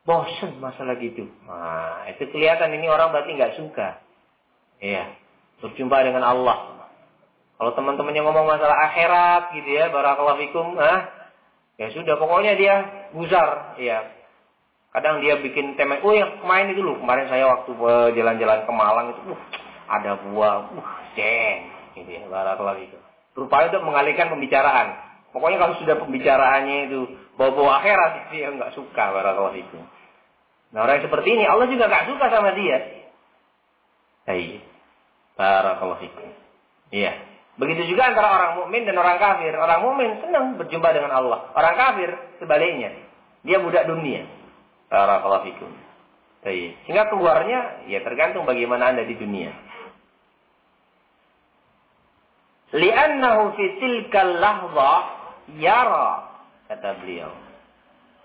Bosen 0.03 0.57
masalah 0.57 0.97
gitu. 0.97 1.27
Nah, 1.45 2.07
itu 2.09 2.27
kelihatan 2.33 2.73
ini 2.75 2.89
orang 2.89 3.13
berarti 3.13 3.35
nggak 3.35 3.55
suka. 3.61 4.01
Iya, 4.79 5.11
berjumpa 5.59 6.07
dengan 6.07 6.23
Allah. 6.23 6.87
Kalau 7.59 7.75
teman-temannya 7.75 8.23
ngomong 8.23 8.47
masalah 8.47 8.87
akhirat 8.87 9.51
gitu 9.59 9.69
ya, 9.75 9.91
barakallahu 9.91 10.39
fikum, 10.39 10.79
ah, 10.79 11.11
ya 11.75 11.91
sudah 11.91 12.15
pokoknya 12.15 12.55
dia 12.55 12.75
gusar, 13.11 13.75
iya. 13.75 14.15
Kadang 14.95 15.19
dia 15.19 15.35
bikin 15.43 15.75
tema, 15.75 15.99
oh 15.99 16.15
yang 16.15 16.39
kemarin 16.39 16.71
itu 16.71 16.81
loh, 16.81 16.95
kemarin 17.03 17.27
saya 17.27 17.51
waktu 17.51 17.75
jalan-jalan 18.15 18.63
ke 18.63 18.71
Malang 18.71 19.07
itu, 19.11 19.21
uh, 19.35 19.39
ada 19.91 20.17
buah, 20.23 20.71
uh, 20.71 20.87
deng, 21.19 21.59
gitu 21.99 22.09
ya, 22.09 22.23
barakallahu 22.31 22.87
berupaya 23.39 23.71
untuk 23.71 23.87
mengalihkan 23.87 24.27
pembicaraan. 24.27 24.99
Pokoknya 25.31 25.57
kalau 25.61 25.79
sudah 25.79 25.95
pembicaraannya 25.95 26.77
itu 26.91 26.99
bawa-bawa 27.39 27.79
akhirat, 27.79 28.11
dia 28.35 28.51
nggak 28.51 28.75
suka 28.75 29.03
barakallahu 29.15 29.55
itu. 29.55 29.79
Nah 30.75 30.85
orang 30.85 31.01
yang 31.01 31.05
seperti 31.07 31.29
ini 31.33 31.43
Allah 31.47 31.65
juga 31.71 31.87
nggak 31.87 32.07
suka 32.11 32.25
sama 32.27 32.51
dia. 32.53 32.77
Hai, 34.27 34.61
barakallahu 35.39 36.03
fikum. 36.03 36.29
Iya. 36.93 37.13
Begitu 37.59 37.91
juga 37.91 38.07
antara 38.13 38.31
orang 38.31 38.51
mukmin 38.63 38.87
dan 38.87 38.95
orang 38.95 39.19
kafir. 39.19 39.51
Orang 39.57 39.83
mukmin 39.83 40.21
senang 40.23 40.55
berjumpa 40.55 40.95
dengan 40.95 41.11
Allah. 41.11 41.51
Orang 41.57 41.75
kafir 41.75 42.09
sebaliknya, 42.39 42.95
dia 43.43 43.57
budak 43.59 43.89
dunia. 43.89 44.23
Barakallahu 44.87 45.49
fikum. 45.49 45.71
Hai. 46.45 46.77
Sehingga 46.87 47.11
keluarnya 47.11 47.89
ya 47.91 47.99
tergantung 48.05 48.47
bagaimana 48.47 48.95
Anda 48.95 49.03
di 49.03 49.17
dunia. 49.17 49.51
Li'annahu 52.69 53.57
fi 53.57 53.65
tilkal 53.81 54.37
lahza 54.37 54.93
yara 55.57 56.29
kata 56.69 57.01
beliau 57.01 57.33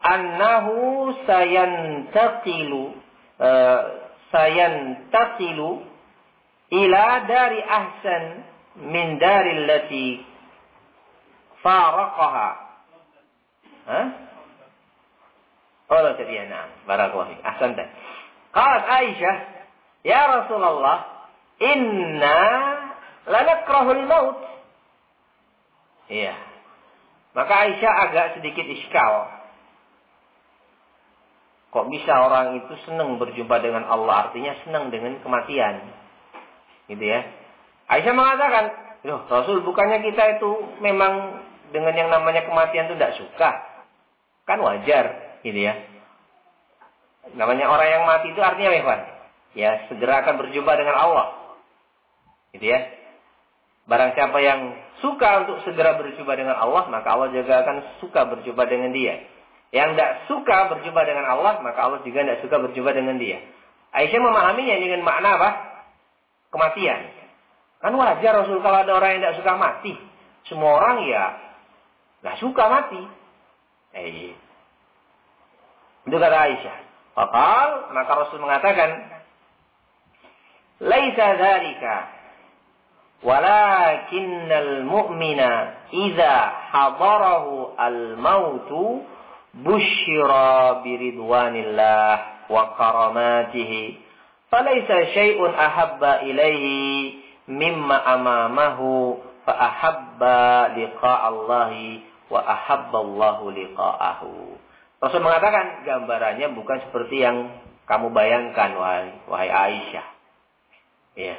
annahu 0.04 1.16
sayantaqilu 1.24 2.92
uh, 3.40 3.80
sayantaqilu 4.28 5.80
ila 6.68 7.04
dari 7.24 7.60
ahsan 7.64 8.24
min 8.84 9.16
daril 9.16 9.64
lati 9.64 10.20
faraqaha 11.64 12.48
ha 13.88 14.00
Oh, 15.84 16.00
jadi 16.16 16.32
ya, 16.32 16.44
nah, 16.48 16.64
barakallahu 16.88 17.28
fiik. 17.28 17.44
Ahsanta. 17.44 17.84
Qalat 18.56 18.84
Aisyah, 18.88 19.36
"Ya 20.00 20.26
Rasulullah, 20.32 21.28
inna 21.60 22.40
lanakrahul 23.28 24.04
maut. 24.04 24.38
Iya. 26.08 26.36
Maka 27.34 27.52
Aisyah 27.66 27.92
agak 28.08 28.26
sedikit 28.38 28.66
iskal. 28.68 29.26
Kok 31.74 31.90
bisa 31.90 32.14
orang 32.22 32.62
itu 32.62 32.74
senang 32.86 33.18
berjumpa 33.18 33.58
dengan 33.58 33.90
Allah? 33.90 34.30
Artinya 34.30 34.54
senang 34.62 34.94
dengan 34.94 35.18
kematian. 35.26 35.90
Gitu 36.86 37.02
ya. 37.02 37.26
Aisyah 37.90 38.14
mengatakan, 38.14 38.64
Loh, 39.04 39.26
Rasul 39.28 39.60
bukannya 39.66 40.00
kita 40.00 40.40
itu 40.40 40.80
memang 40.80 41.44
dengan 41.74 41.92
yang 41.92 42.08
namanya 42.08 42.46
kematian 42.46 42.88
itu 42.88 42.96
tidak 42.96 43.18
suka. 43.20 43.50
Kan 44.48 44.62
wajar, 44.62 45.40
gitu 45.42 45.60
ya. 45.60 45.74
Namanya 47.36 47.68
orang 47.68 47.88
yang 47.88 48.02
mati 48.06 48.32
itu 48.32 48.40
artinya 48.40 48.70
apa, 48.70 48.96
Ya, 49.54 49.90
segera 49.90 50.22
akan 50.22 50.40
berjumpa 50.40 50.72
dengan 50.78 50.96
Allah. 50.96 51.58
Gitu 52.54 52.64
ya. 52.70 53.03
Barang 53.84 54.16
siapa 54.16 54.40
yang 54.40 54.72
suka 55.04 55.44
untuk 55.44 55.60
segera 55.68 56.00
berjumpa 56.00 56.32
dengan 56.32 56.56
Allah, 56.56 56.88
maka 56.88 57.08
Allah 57.12 57.28
juga 57.36 57.60
akan 57.60 58.00
suka 58.00 58.24
berjumpa 58.32 58.64
dengan 58.64 58.96
dia. 58.96 59.20
Yang 59.76 59.88
tidak 59.92 60.12
suka 60.30 60.58
berjumpa 60.72 61.02
dengan 61.04 61.28
Allah, 61.28 61.60
maka 61.60 61.78
Allah 61.84 62.00
juga 62.00 62.24
tidak 62.24 62.40
suka 62.40 62.56
berjumpa 62.64 62.96
dengan 62.96 63.20
dia. 63.20 63.44
Aisyah 63.92 64.20
memahaminya 64.24 64.76
dengan 64.80 65.04
makna 65.04 65.36
apa? 65.36 65.50
Kematian. 66.48 67.00
Kan 67.84 67.92
wajar 67.92 68.32
Rasul 68.40 68.64
kalau 68.64 68.78
ada 68.80 68.92
orang 68.96 69.18
yang 69.18 69.20
tidak 69.20 69.36
suka 69.44 69.52
mati. 69.60 69.92
Semua 70.48 70.80
orang 70.80 71.04
ya 71.04 71.24
nggak 72.24 72.40
suka 72.40 72.64
mati. 72.72 73.02
Eh, 73.94 74.32
itu 76.08 76.16
kata 76.16 76.38
Aisyah. 76.48 76.76
Fakal, 77.14 77.94
maka 77.94 78.12
Rasul 78.26 78.42
mengatakan, 78.42 78.90
Laisa 80.82 81.26
dzalika 81.38 82.13
Walakinnal 83.24 84.84
mu'mina 84.84 85.52
إذا 85.94 86.34
hadarahu 86.74 87.78
al-mautu 87.78 89.06
bushira 89.64 90.82
biridwanillah 90.82 92.46
wa 92.50 92.74
karamatihi. 92.76 94.02
Falaysa 94.50 95.14
syai'un 95.14 95.54
ahabba 95.54 96.26
مما 96.26 97.22
mimma 97.48 97.96
amamahu 98.18 99.22
fa 99.46 99.54
ahabba 99.56 100.74
وأحب 102.30 102.92
الله 102.96 103.38
wa. 103.52 104.30
Rasul 104.98 105.20
mengatakan 105.20 105.84
gambarannya 105.84 106.56
bukan 106.56 106.88
seperti 106.88 107.20
yang 107.20 107.52
kamu 107.84 108.08
bayangkan 108.16 108.72
wahai 108.80 109.12
wahai 109.28 109.50
Aisyah. 109.52 110.06
Ya. 111.14 111.36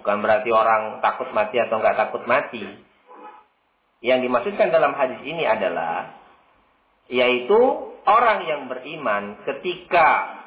Bukan 0.00 0.24
berarti 0.24 0.48
orang 0.48 1.04
takut 1.04 1.28
mati 1.36 1.60
atau 1.60 1.76
nggak 1.76 1.98
takut 2.00 2.24
mati. 2.24 2.64
Yang 4.00 4.18
dimaksudkan 4.24 4.72
dalam 4.72 4.96
hadis 4.96 5.20
ini 5.28 5.44
adalah 5.44 6.16
yaitu 7.12 7.60
orang 8.08 8.48
yang 8.48 8.62
beriman 8.72 9.44
ketika 9.44 10.40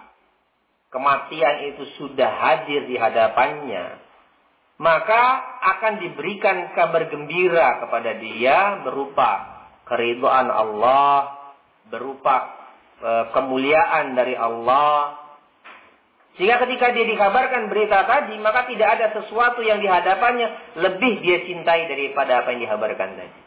kematian 0.89 1.70
itu 1.70 1.86
sudah 2.02 2.34
hadir 2.34 2.89
di 2.89 2.98
hadapannya, 2.98 4.02
maka 4.82 5.22
akan 5.78 6.02
diberikan 6.02 6.74
kabar 6.74 7.13
gembira 7.13 7.78
kepada 7.86 8.18
dia 8.18 8.82
berupa 8.82 9.32
keridhaan 9.86 10.50
Allah, 10.50 11.30
berupa 11.94 12.36
e, 12.98 13.10
kemuliaan 13.38 14.18
dari 14.18 14.34
Allah, 14.34 15.23
sehingga 16.34 16.58
ketika 16.65 16.89
dia 16.98 17.06
dikabarkan 17.06 17.69
berita 17.69 18.10
tadi, 18.10 18.41
maka 18.41 18.65
tidak 18.65 18.89
ada 18.98 19.06
sesuatu 19.22 19.62
yang 19.62 19.78
dihadapannya 19.78 20.82
lebih 20.82 21.22
dia 21.22 21.46
cintai 21.46 21.86
daripada 21.86 22.41
apa 22.41 22.58
yang 22.58 22.65
dikabarkan 22.65 23.10
tadi. 23.13 23.39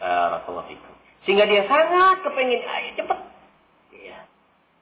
Barakallahu 0.00 0.72
Sehingga 1.28 1.44
dia 1.44 1.68
sangat 1.68 2.24
kepingin, 2.24 2.64
ayo 2.64 2.90
cepet. 2.96 3.18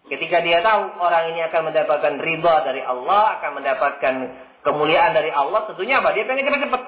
Ketika 0.04 0.44
dia 0.44 0.60
tahu 0.60 1.00
orang 1.00 1.32
ini 1.32 1.40
akan 1.48 1.72
mendapatkan 1.72 2.14
riba 2.20 2.54
dari 2.62 2.84
Allah, 2.84 3.40
akan 3.40 3.50
mendapatkan 3.56 4.14
kemuliaan 4.60 5.16
dari 5.16 5.32
Allah, 5.32 5.64
tentunya 5.64 5.98
apa? 5.98 6.12
Dia 6.12 6.28
pengen 6.28 6.44
cepat-cepat. 6.44 6.82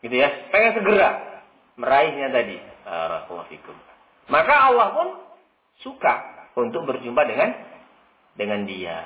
Gitu 0.00 0.16
ya, 0.16 0.28
pengen 0.54 0.72
segera 0.80 1.08
meraihnya 1.76 2.32
tadi. 2.32 2.56
Barakallahu 2.86 3.74
Maka 4.30 4.54
Allah 4.72 4.88
pun 4.94 5.08
suka 5.82 6.14
untuk 6.54 6.86
berjumpa 6.86 7.22
dengan 7.26 7.69
dengan 8.40 8.64
dia. 8.64 9.04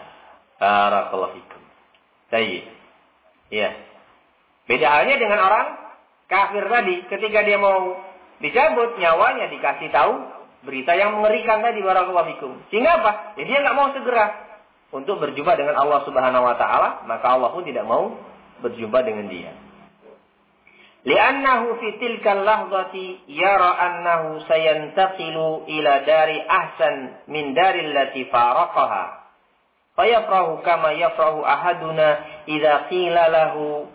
Barakallahu 0.62 1.34
fikum. 1.34 1.62
Baik. 2.30 2.70
Ya. 3.50 3.74
Beda 4.70 4.86
halnya 4.94 5.18
dengan 5.18 5.42
orang 5.42 5.66
kafir 6.30 6.62
tadi. 6.70 7.02
Ketika 7.10 7.42
dia 7.42 7.58
mau 7.58 7.98
dicabut 8.38 8.94
nyawanya 9.02 9.50
dikasih 9.50 9.90
tahu 9.90 10.14
berita 10.62 10.94
yang 10.94 11.18
mengerikan 11.18 11.58
tadi 11.60 11.82
barakallahu 11.82 12.30
fikum. 12.38 12.52
Sehingga 12.70 13.02
apa? 13.02 13.34
Ya 13.34 13.44
dia 13.50 13.58
nggak 13.66 13.76
mau 13.76 13.90
segera 13.90 14.26
untuk 14.94 15.18
berjumpa 15.18 15.58
dengan 15.58 15.74
Allah 15.74 16.06
Subhanahu 16.06 16.46
wa 16.46 16.54
taala, 16.54 17.02
maka 17.10 17.34
Allah 17.34 17.50
pun 17.50 17.66
tidak 17.66 17.82
mau 17.82 18.14
berjumpa 18.62 19.02
dengan 19.02 19.26
dia. 19.26 19.52
Li'annahu 21.04 21.76
fi 21.84 22.00
tilkal 22.00 22.48
lahzati 22.48 23.28
yara 23.28 23.76
annahu 23.76 24.40
sayantaqilu 24.48 25.68
ila 25.68 25.92
dari 26.08 26.40
ahsan 26.40 27.28
min 27.28 27.52
daril 27.52 27.92
lati 27.92 28.24
faraqaha. 28.32 29.23
Fayafrahu 29.94 30.66
kama 30.66 30.98
yafrahu 30.98 31.46
ahaduna 31.46 32.08
idza 32.50 32.90
qila 32.90 33.30
lahu 33.30 33.86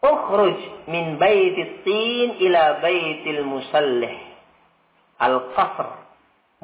ukhruj 0.00 0.58
min 0.88 1.20
baitit 1.20 1.84
tin 1.84 2.40
ila 2.40 2.80
baitil 2.80 3.44
musallih 3.44 4.16
al-qasr 5.20 6.00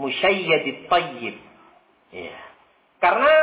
musyayyadit 0.00 0.88
tayyib. 0.88 1.36
Ya. 2.12 2.38
Karena 3.00 3.34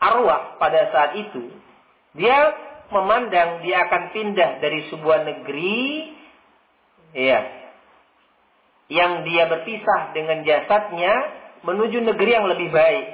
arwah 0.00 0.56
pada 0.60 0.92
saat 0.92 1.12
itu 1.16 1.52
dia 2.16 2.52
memandang 2.90 3.62
dia 3.62 3.86
akan 3.86 4.02
pindah 4.10 4.58
dari 4.58 4.90
sebuah 4.90 5.22
negeri 5.22 6.12
ya 7.14 7.40
yang 8.90 9.22
dia 9.22 9.46
berpisah 9.46 10.10
dengan 10.12 10.42
jasadnya 10.42 11.14
menuju 11.62 12.02
negeri 12.02 12.30
yang 12.34 12.50
lebih 12.50 12.74
baik. 12.74 13.06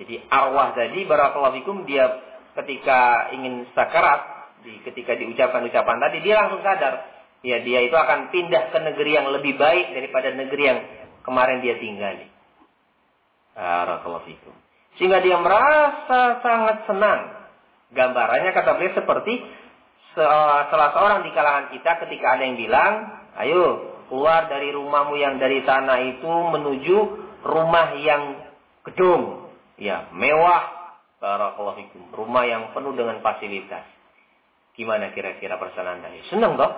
Jadi 0.00 0.24
arwah 0.32 0.72
tadi 0.72 1.04
barakallahu 1.04 1.56
fikum 1.60 1.84
dia 1.84 2.08
ketika 2.56 3.32
ingin 3.36 3.68
sakarat 3.76 4.52
di 4.62 4.78
ketika 4.86 5.18
diucapkan 5.18 5.64
ucapan 5.66 5.98
tadi 6.00 6.22
dia 6.22 6.38
langsung 6.38 6.62
sadar 6.62 7.12
ya 7.42 7.60
dia 7.60 7.82
itu 7.82 7.96
akan 7.96 8.30
pindah 8.30 8.70
ke 8.70 8.78
negeri 8.78 9.10
yang 9.18 9.28
lebih 9.34 9.58
baik 9.58 9.92
daripada 9.92 10.32
negeri 10.32 10.62
yang 10.62 10.80
kemarin 11.26 11.60
dia 11.60 11.76
tinggali. 11.78 12.26
Barakallahu 13.52 14.24
fikum. 14.24 14.54
Sehingga 14.96 15.20
dia 15.20 15.36
merasa 15.40 16.40
sangat 16.40 16.88
senang. 16.88 17.20
Gambarannya 17.92 18.56
kata 18.56 18.80
beliau 18.80 18.96
seperti 18.96 19.34
salah 20.16 20.92
seorang 20.92 21.24
di 21.24 21.30
kalangan 21.32 21.66
kita 21.72 21.90
ketika 22.04 22.36
ada 22.36 22.42
yang 22.44 22.56
bilang, 22.56 22.92
ayo 23.40 23.64
keluar 24.08 24.48
dari 24.48 24.72
rumahmu 24.72 25.16
yang 25.16 25.40
dari 25.40 25.64
tanah 25.64 25.98
itu 26.16 26.28
menuju 26.28 26.96
rumah 27.44 27.96
yang 28.00 28.40
gedung, 28.84 29.41
ya 29.82 30.14
mewah, 30.14 30.94
barakallahu 31.18 31.82
fikum, 31.82 32.14
rumah 32.14 32.46
yang 32.46 32.70
penuh 32.70 32.94
dengan 32.94 33.18
fasilitas. 33.18 33.82
Gimana 34.78 35.10
kira-kira 35.10 35.58
perasaan 35.58 35.98
anda? 35.98 36.08
Senang 36.30 36.54
toh? 36.54 36.72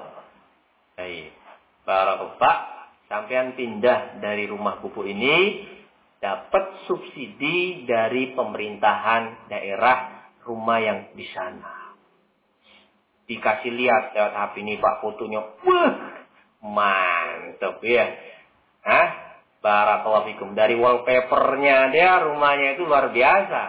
Baik. 0.96 1.36
Barakallahu 1.84 2.40
Pak, 2.40 2.58
sampean 3.12 3.52
pindah 3.52 4.24
dari 4.24 4.48
rumah 4.48 4.80
kupu 4.80 5.04
ini 5.04 5.68
dapat 6.24 6.88
subsidi 6.88 7.84
dari 7.84 8.32
pemerintahan 8.32 9.52
daerah 9.52 10.32
rumah 10.48 10.80
yang 10.80 11.12
di 11.12 11.28
sana. 11.28 11.92
Dikasih 13.28 13.72
lihat 13.72 14.16
lewat 14.16 14.32
HP 14.32 14.54
ini 14.64 14.80
Pak 14.80 15.04
fotonya. 15.04 15.40
Wah, 15.64 15.92
mantap 16.64 17.80
ya. 17.84 18.08
Hah? 18.84 19.23
Barakallahu. 19.64 20.53
Dari 20.53 20.77
wallpapernya 20.77 21.88
dia 21.88 22.20
rumahnya 22.20 22.77
itu 22.77 22.85
luar 22.85 23.09
biasa. 23.09 23.62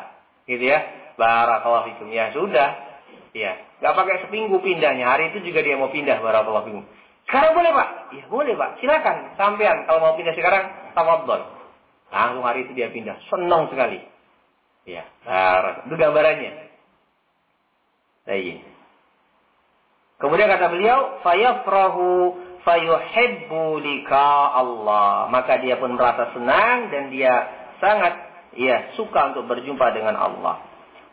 Gitu 0.44 0.68
ya. 0.68 0.84
Barakallahu. 1.16 2.12
Ya 2.12 2.36
sudah. 2.36 2.70
Ya. 3.32 3.56
Gak 3.80 3.96
pakai 3.96 4.28
seminggu 4.28 4.60
pindahnya. 4.60 5.08
Hari 5.08 5.32
itu 5.32 5.48
juga 5.48 5.64
dia 5.64 5.80
mau 5.80 5.88
pindah. 5.88 6.20
Barakallahu. 6.20 6.84
Sekarang 7.32 7.56
boleh 7.56 7.72
pak? 7.72 7.90
Ya 8.12 8.24
boleh 8.28 8.54
pak. 8.60 8.84
Silakan. 8.84 9.40
Sampean 9.40 9.88
kalau 9.88 10.04
mau 10.04 10.14
pindah 10.20 10.36
sekarang, 10.36 10.92
tafadhol. 10.92 11.48
Langsung 12.12 12.44
hari 12.44 12.68
itu 12.68 12.76
dia 12.76 12.92
pindah. 12.92 13.16
Senang 13.32 13.72
sekali. 13.72 14.04
Ya. 14.86 15.08
Nah, 15.26 15.88
itu 15.88 15.96
gambarannya. 15.96 16.52
Baik. 18.28 18.62
Kemudian 20.22 20.48
kata 20.48 20.68
beliau, 20.72 21.20
fayafrahu 21.26 22.38
fayuhibbu 22.66 23.80
lika 23.80 24.58
Allah. 24.58 25.30
Maka 25.30 25.62
dia 25.62 25.78
pun 25.78 25.94
merasa 25.94 26.34
senang 26.34 26.90
dan 26.90 27.14
dia 27.14 27.34
sangat 27.80 28.14
ya 28.58 28.98
suka 28.98 29.32
untuk 29.32 29.46
berjumpa 29.48 29.94
dengan 29.94 30.18
Allah. 30.18 30.66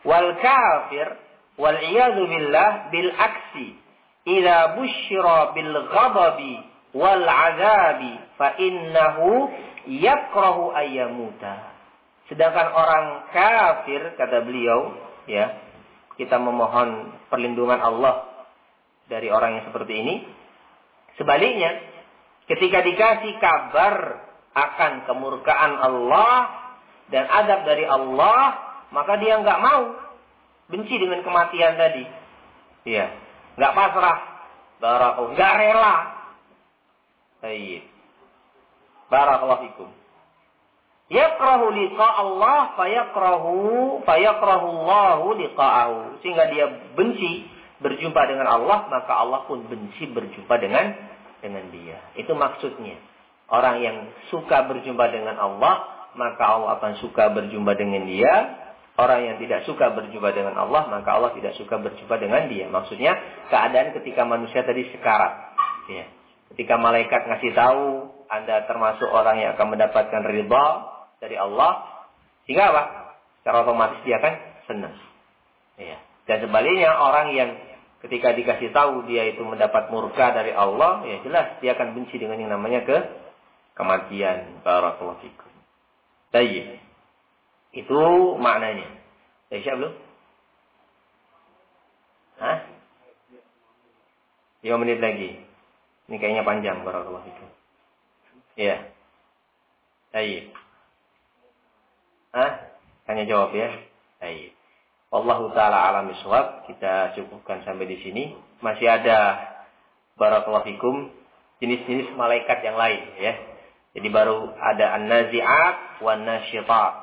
Wal 0.03 0.35
kafir 0.41 1.07
wal 1.55 1.79
iyadu 1.79 2.27
billah 2.27 2.89
bil 2.89 3.13
aksi 3.13 3.77
idza 4.25 4.75
busyira 4.75 5.53
bil 5.55 5.73
ghadabi 5.87 6.53
wal 6.97 7.23
azabi 7.23 8.19
fa 8.35 8.57
innahu 8.57 9.47
yakrahu 9.87 10.73
ayyamuta. 10.73 11.71
Sedangkan 12.31 12.71
orang 12.71 13.05
kafir 13.35 14.15
kata 14.15 14.47
beliau, 14.47 14.95
ya, 15.27 15.59
kita 16.15 16.39
memohon 16.39 17.11
perlindungan 17.27 17.83
Allah 17.83 18.47
dari 19.11 19.27
orang 19.27 19.59
yang 19.59 19.65
seperti 19.67 19.93
ini. 19.93 20.15
Sebaliknya, 21.17 21.77
ketika 22.49 22.81
dikasih 22.81 23.33
kabar 23.37 23.95
akan 24.53 24.91
kemurkaan 25.09 25.73
Allah 25.77 26.37
dan 27.09 27.29
adab 27.29 27.65
dari 27.69 27.85
Allah, 27.85 28.57
maka 28.89 29.17
dia 29.21 29.37
nggak 29.41 29.61
mau 29.61 29.97
benci 30.69 30.95
dengan 30.97 31.21
kematian 31.21 31.77
tadi. 31.77 32.05
Ya, 32.89 33.13
nggak 33.57 33.73
pasrah, 33.77 34.19
barakallahu, 34.81 35.33
nggak 35.37 35.53
rela. 35.61 35.95
Baik. 37.43 37.83
Barakallahu 39.11 39.63
fikum. 39.69 39.89
Yakrahu 41.11 41.69
liqa 41.75 42.07
Allah 42.23 42.73
fayakrahu 42.79 43.53
fayakrahu 44.07 44.65
Allahu 44.65 45.37
liqa'ahu. 45.37 46.23
Sehingga 46.23 46.49
dia 46.49 46.65
benci 46.97 47.45
berjumpa 47.83 48.21
dengan 48.31 48.47
Allah, 48.47 48.87
maka 48.87 49.13
Allah 49.19 49.43
pun 49.45 49.67
benci 49.67 50.07
berjumpa 50.07 50.55
dengan 50.57 50.95
dengan 51.43 51.67
dia. 51.69 51.99
Itu 52.15 52.33
maksudnya. 52.33 52.95
Orang 53.51 53.83
yang 53.83 54.09
suka 54.31 54.65
berjumpa 54.65 55.11
dengan 55.11 55.35
Allah, 55.35 56.07
maka 56.15 56.43
Allah 56.47 56.79
akan 56.79 57.03
suka 57.03 57.29
berjumpa 57.35 57.75
dengan 57.75 58.07
dia 58.07 58.63
Orang 58.93 59.25
yang 59.25 59.41
tidak 59.41 59.65
suka 59.65 59.89
berjumpa 59.89 60.37
dengan 60.37 60.53
Allah, 60.53 60.85
maka 60.85 61.17
Allah 61.17 61.33
tidak 61.33 61.57
suka 61.57 61.81
berjumpa 61.81 62.13
dengan 62.21 62.45
dia. 62.45 62.69
Maksudnya, 62.69 63.17
keadaan 63.49 63.97
ketika 63.97 64.21
manusia 64.21 64.61
tadi 64.61 64.85
sekarat. 64.93 65.33
Ya. 65.89 66.05
Ketika 66.53 66.77
malaikat 66.77 67.25
ngasih 67.25 67.57
tahu, 67.57 68.13
Anda 68.29 68.69
termasuk 68.69 69.09
orang 69.09 69.41
yang 69.41 69.57
akan 69.57 69.73
mendapatkan 69.73 70.21
ridha 70.29 70.65
dari 71.17 71.33
Allah. 71.41 72.05
Sehingga 72.45 72.69
apa? 72.69 72.83
Secara 73.41 73.65
otomatis 73.65 73.97
dia 74.05 74.21
akan 74.21 74.33
senang. 74.69 74.95
Ya. 75.81 75.97
Dan 76.29 76.45
sebaliknya, 76.45 76.93
orang 76.93 77.33
yang 77.33 77.49
ketika 78.03 78.35
dikasih 78.35 78.75
tahu 78.75 79.07
dia 79.07 79.31
itu 79.31 79.39
mendapat 79.47 79.87
murka 79.87 80.35
dari 80.35 80.51
Allah, 80.51 81.07
ya 81.07 81.23
jelas 81.23 81.47
dia 81.63 81.71
akan 81.73 81.95
benci 81.95 82.19
dengan 82.19 82.37
yang 82.43 82.51
namanya 82.51 82.83
ke 82.83 82.97
kematian. 83.79 84.59
Barakallahu 84.61 85.23
fikum. 85.23 85.51
Baik. 86.35 86.83
Itu 87.73 88.01
maknanya. 88.37 88.89
Sudah 89.47 89.59
siap 89.63 89.75
belum? 89.79 89.93
Hah? 92.43 92.57
5 94.63 94.81
menit 94.81 94.99
lagi. 94.99 95.39
Ini 96.09 96.15
kayaknya 96.19 96.43
panjang 96.43 96.83
barakallahu 96.83 97.23
fikum. 97.23 97.49
Iya. 98.59 98.91
Baik. 100.11 100.51
Hah? 102.35 102.51
Tanya 103.07 103.23
jawab 103.25 103.55
ya. 103.55 103.69
Baik. 104.19 104.62
Wallahu 105.13 105.53
taala 105.53 105.93
alam 105.93 106.09
iswab. 106.09 106.65
Kita 106.65 107.13
cukupkan 107.13 107.61
sampai 107.61 107.85
di 107.85 108.01
sini. 108.01 108.33
Masih 108.65 108.89
ada 108.89 109.37
barakallahu 110.17 110.65
fikum 110.65 111.13
jenis-jenis 111.61 112.17
malaikat 112.17 112.65
yang 112.65 112.73
lain 112.73 113.05
ya. 113.21 113.33
Jadi 113.93 114.09
baru 114.09 114.49
ada 114.57 114.97
an-nazi'at 114.97 116.01
wan 116.01 116.25
nasyitat. 116.25 116.93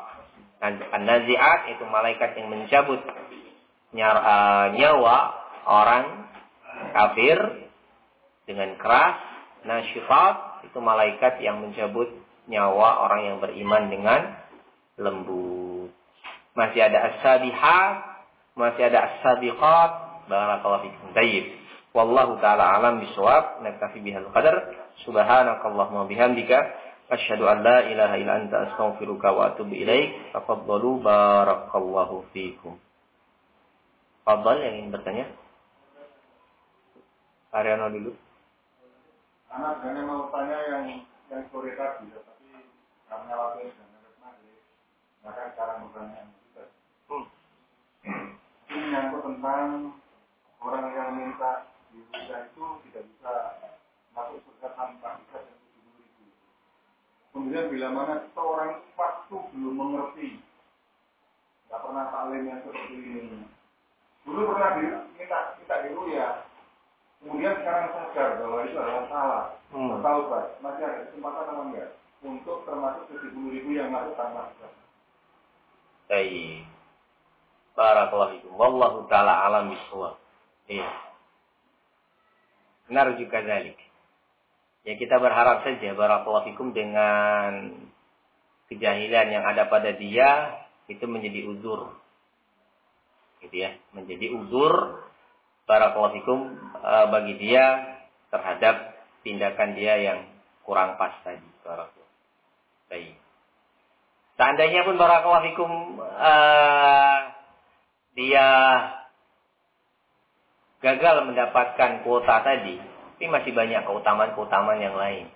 An-nazi'at 0.90 1.60
itu 1.78 1.86
malaikat 1.86 2.34
yang 2.34 2.50
mencabut 2.50 2.98
eh, 3.94 4.66
nyawa 4.74 5.16
orang 5.70 6.26
kafir 6.90 7.38
dengan 8.50 8.74
keras. 8.74 9.22
Nasyifat 9.62 10.66
itu 10.66 10.78
malaikat 10.82 11.38
yang 11.46 11.62
mencabut 11.62 12.10
nyawa 12.50 13.06
orang 13.06 13.20
yang 13.22 13.36
beriman 13.38 13.86
dengan 13.86 14.20
lembut. 14.98 15.49
Masih 16.60 16.80
ada 16.84 16.98
as-sabihat, 17.08 17.92
masih 18.52 18.92
ada 18.92 18.98
as-sabiqat. 19.08 19.92
Barakallahu 20.28 20.84
fikum. 20.92 21.16
Tayyib. 21.16 21.56
Wallahu 21.96 22.36
taala 22.44 22.76
alam 22.76 23.00
bisawab. 23.00 23.64
Naktafi 23.64 24.04
bihal 24.04 24.28
qadar. 24.28 24.76
Subhanakallahumma 25.08 26.04
bihamdika 26.04 26.58
asyhadu 27.08 27.48
an 27.48 27.64
la 27.64 27.88
ilaha 27.88 28.14
illa 28.20 28.32
anta 28.44 28.56
astaghfiruka 28.68 29.32
wa 29.32 29.56
atubu 29.56 29.72
ilaik. 29.72 30.36
Tafaddalu 30.36 31.00
barakallahu 31.00 32.28
fikum. 32.36 32.76
Fadal 34.28 34.60
yang 34.60 34.84
ingin 34.84 34.92
bertanya? 34.92 35.26
Ariano 37.56 37.88
dulu. 37.88 38.12
Anak 39.50 39.80
dan 39.82 40.06
mau 40.06 40.28
tanya 40.30 40.60
yang 40.70 40.84
yang 41.32 41.42
sore 41.50 41.74
tadi, 41.74 42.06
tapi 42.14 42.46
karena 43.10 43.32
waktu 43.34 43.66
dan 43.74 43.88
harus 43.98 44.14
maghrib, 44.22 44.62
maka 45.26 45.50
cara 45.58 45.82
bertanya 45.82 46.30
menyangkut 48.90 49.22
tentang 49.22 49.94
orang 50.58 50.86
yang 50.98 51.10
minta 51.14 51.70
dibuka 51.94 52.36
itu 52.50 52.66
tidak 52.90 53.06
bisa 53.06 53.32
masuk 54.10 54.42
surga 54.42 54.68
tanpa 54.74 55.22
bisa 55.22 55.46
dan 55.46 55.56
tujuh 55.62 55.94
ribu. 55.94 56.24
Kemudian 57.30 57.70
bila 57.70 57.88
mana 57.94 58.14
seorang 58.34 58.82
waktu 58.98 59.36
belum 59.54 59.74
mengerti, 59.78 60.42
tidak 60.42 61.80
pernah 61.86 62.04
taklim 62.10 62.50
yang 62.50 62.60
seperti 62.66 62.94
ini. 62.98 63.46
Dulu 64.26 64.40
pernah 64.50 64.74
diminta 64.74 65.38
minta 65.54 65.76
dulu 65.86 66.02
ya, 66.10 66.28
Kemudian 67.22 67.54
sekarang 67.62 67.94
sadar 67.94 68.30
bahwa 68.42 68.58
itu 68.66 68.74
adalah 68.74 69.06
salah. 69.06 69.44
Hmm. 69.70 70.02
Pak, 70.02 70.58
masih 70.66 70.82
ada 70.82 71.06
kesempatan 71.06 71.46
apa 71.46 71.62
enggak? 71.62 71.90
Untuk 72.26 72.66
termasuk 72.66 73.06
70 73.06 73.54
ribu 73.54 73.70
yang 73.70 73.94
masuk 73.94 74.18
tanpa 74.18 74.50
hisab. 74.50 74.72
Baik. 76.10 76.69
Barakallahu 77.78 78.38
fikum. 78.38 78.52
Wallahu 78.58 79.06
taala 79.06 79.46
alam 79.46 79.72
bisawab. 79.72 80.18
Iya. 80.70 80.90
Juga 82.90 83.38
dalik. 83.46 83.78
Ya 84.82 84.96
kita 84.96 85.20
berharap 85.20 85.62
saja 85.62 85.94
barakallahu 85.94 86.50
fikum 86.50 86.72
dengan 86.74 87.78
kejahilan 88.72 89.26
yang 89.30 89.44
ada 89.44 89.68
pada 89.68 89.94
dia 89.94 90.58
itu 90.90 91.04
menjadi 91.06 91.46
uzur. 91.46 91.94
Gitu 93.44 93.56
ya, 93.56 93.76
menjadi 93.94 94.34
uzur 94.34 95.04
barakallahu 95.70 96.16
fikum 96.18 96.40
uh, 96.82 97.06
bagi 97.14 97.38
dia 97.38 97.94
terhadap 98.34 98.98
tindakan 99.22 99.78
dia 99.78 99.94
yang 100.02 100.18
kurang 100.66 100.98
pas 100.98 101.14
tadi. 101.22 101.46
Barakallahu. 101.62 102.10
Baik. 102.90 103.14
Seandainya 104.40 104.82
pun 104.88 104.96
barakallahu 104.96 105.46
fikum 105.52 105.70
uh, 106.00 107.18
dia 108.14 108.46
gagal 110.80 111.16
mendapatkan 111.28 112.02
kuota 112.02 112.40
tadi, 112.42 112.80
tapi 113.16 113.26
masih 113.28 113.52
banyak 113.52 113.84
keutamaan-keutamaan 113.84 114.80
yang 114.80 114.96
lain. 114.96 115.26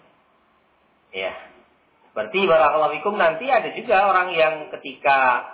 Ya. 1.12 1.36
Berarti 2.16 2.46
barakallahu 2.46 2.94
fikum 2.98 3.18
nanti 3.18 3.50
ada 3.50 3.74
juga 3.74 4.08
orang 4.08 4.32
yang 4.34 4.54
ketika 4.72 5.50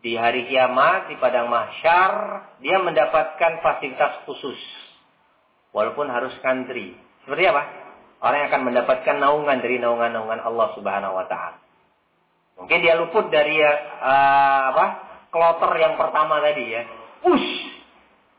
di 0.00 0.16
hari 0.16 0.48
kiamat 0.48 1.12
di 1.12 1.16
padang 1.20 1.50
mahsyar 1.50 2.12
dia 2.64 2.80
mendapatkan 2.80 3.52
fasilitas 3.60 4.24
khusus 4.24 4.58
walaupun 5.76 6.08
harus 6.08 6.32
kantri. 6.40 6.96
Seperti 7.24 7.44
apa? 7.52 7.62
Orang 8.24 8.36
yang 8.40 8.48
akan 8.48 8.64
mendapatkan 8.72 9.16
naungan 9.20 9.60
dari 9.60 9.76
naungan-naungan 9.76 10.40
Allah 10.40 10.68
Subhanahu 10.72 11.14
wa 11.20 11.26
taala. 11.28 11.60
Mungkin 12.56 12.80
dia 12.80 12.96
luput 12.96 13.28
dari 13.28 13.60
uh, 13.60 14.62
apa? 14.72 14.86
Kloter 15.36 15.72
yang 15.76 16.00
pertama 16.00 16.40
tadi 16.40 16.64
ya. 16.64 16.82
Ush. 17.28 17.50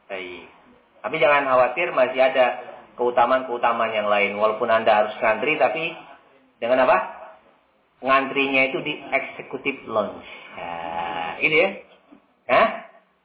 Baik. 0.10 0.50
Tapi 1.06 1.16
jangan 1.22 1.46
khawatir 1.46 1.94
masih 1.94 2.18
ada 2.18 2.46
keutamaan-keutamaan 2.98 3.94
yang 3.94 4.10
lain 4.10 4.34
walaupun 4.42 4.66
Anda 4.74 5.06
harus 5.06 5.14
kantri 5.22 5.62
tapi 5.62 5.94
dengan 6.58 6.90
apa? 6.90 6.98
Ngantrinya 8.02 8.74
itu 8.74 8.82
di 8.82 8.94
executive 8.98 9.86
lounge. 9.86 10.26
Nah, 10.58 11.38
ini 11.38 11.56
ya. 11.56 11.70
Hah? 12.50 12.68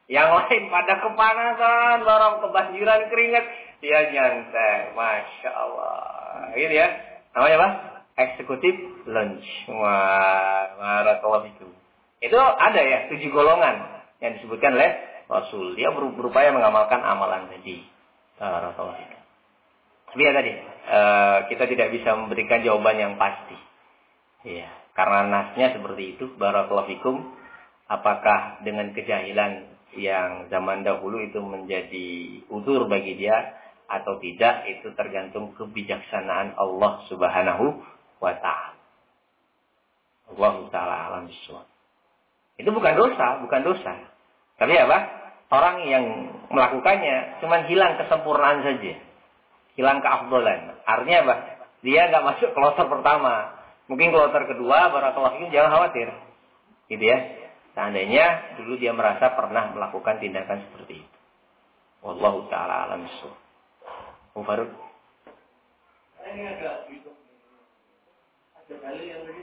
Yang 0.09 0.29
lain 0.29 0.63
pada 0.69 0.95
kepanasan, 1.01 2.05
lorong 2.05 2.45
kebanjiran 2.45 3.09
keringat, 3.09 3.45
dia 3.81 4.13
nyantai. 4.13 4.93
Masya 4.93 5.51
Allah. 5.53 6.53
Ini 6.57 6.75
ya. 6.77 6.89
Namanya 7.33 7.57
apa? 7.57 7.69
Eksekutif 8.21 8.77
lunch. 9.09 9.49
Wah, 9.73 10.77
marah 10.77 11.21
itu. 11.49 11.82
Itu 12.23 12.39
ada 12.39 12.79
ya, 12.79 13.11
tujuh 13.11 13.35
golongan 13.35 14.07
yang 14.23 14.39
disebutkan 14.39 14.79
oleh 14.79 14.91
Rasul. 15.27 15.75
Dia 15.75 15.91
berupaya 15.91 16.55
mengamalkan 16.55 17.03
amalan 17.03 17.51
tadi. 17.51 17.83
Tapi 20.13 20.21
ya 20.23 20.33
tadi, 20.33 20.53
uh, 20.87 21.39
kita 21.51 21.65
tidak 21.67 21.89
bisa 21.91 22.15
memberikan 22.15 22.63
jawaban 22.63 22.97
yang 23.01 23.15
pasti. 23.19 23.59
Iya. 24.47 24.71
Karena 24.95 25.27
nasnya 25.27 25.75
seperti 25.75 26.15
itu, 26.15 26.31
barakallahu 26.39 26.91
fikum. 26.95 27.17
Apakah 27.91 28.63
dengan 28.63 28.95
kejahilan 28.95 29.73
yang 29.99 30.49
zaman 30.49 30.87
dahulu 30.87 31.21
itu 31.21 31.43
menjadi 31.43 32.41
udur 32.49 32.89
bagi 32.89 33.19
dia 33.19 33.59
atau 33.91 34.17
tidak 34.23 34.65
itu 34.69 34.89
tergantung 34.97 35.53
kebijaksanaan 35.53 36.57
Allah 36.57 36.93
Subhanahu 37.13 37.77
wa 38.23 38.33
taala. 38.41 38.81
Allah 40.33 40.55
taala 40.73 40.97
alam 41.13 41.25
Itu 42.61 42.71
bukan 42.71 42.95
dosa, 42.95 43.41
bukan 43.41 43.61
dosa. 43.65 43.93
Tapi 44.61 44.73
apa? 44.77 44.99
Orang 45.53 45.85
yang 45.85 46.05
melakukannya 46.49 47.45
cuma 47.45 47.65
hilang 47.69 48.01
kesempurnaan 48.01 48.65
saja. 48.65 48.95
Hilang 49.77 50.01
keafdolan. 50.01 50.81
Artinya 50.85 51.19
apa? 51.29 51.35
Dia 51.85 52.09
nggak 52.09 52.25
masuk 52.25 52.51
kloter 52.57 52.89
pertama. 52.89 53.57
Mungkin 53.89 54.13
kloter 54.15 54.49
kedua, 54.49 54.89
barakallahu 54.93 55.53
jangan 55.53 55.71
khawatir. 55.77 56.09
Gitu 56.89 57.05
ya. 57.05 57.19
Seandainya 57.73 58.57
dulu 58.61 58.77
dia 58.77 58.93
merasa 58.93 59.33
pernah 59.33 59.73
melakukan 59.73 60.21
tindakan 60.21 60.61
seperti 60.69 61.05
itu. 61.05 61.19
Wallahu 62.05 62.49
taala 62.53 62.89
alam 62.89 63.09
suh. 63.21 63.37
Mufarud. 64.37 64.69
Ini 66.33 66.43
ada 66.49 66.89
ada 68.57 68.75
kali 68.81 69.05
yang 69.11 69.21
tadi 69.29 69.43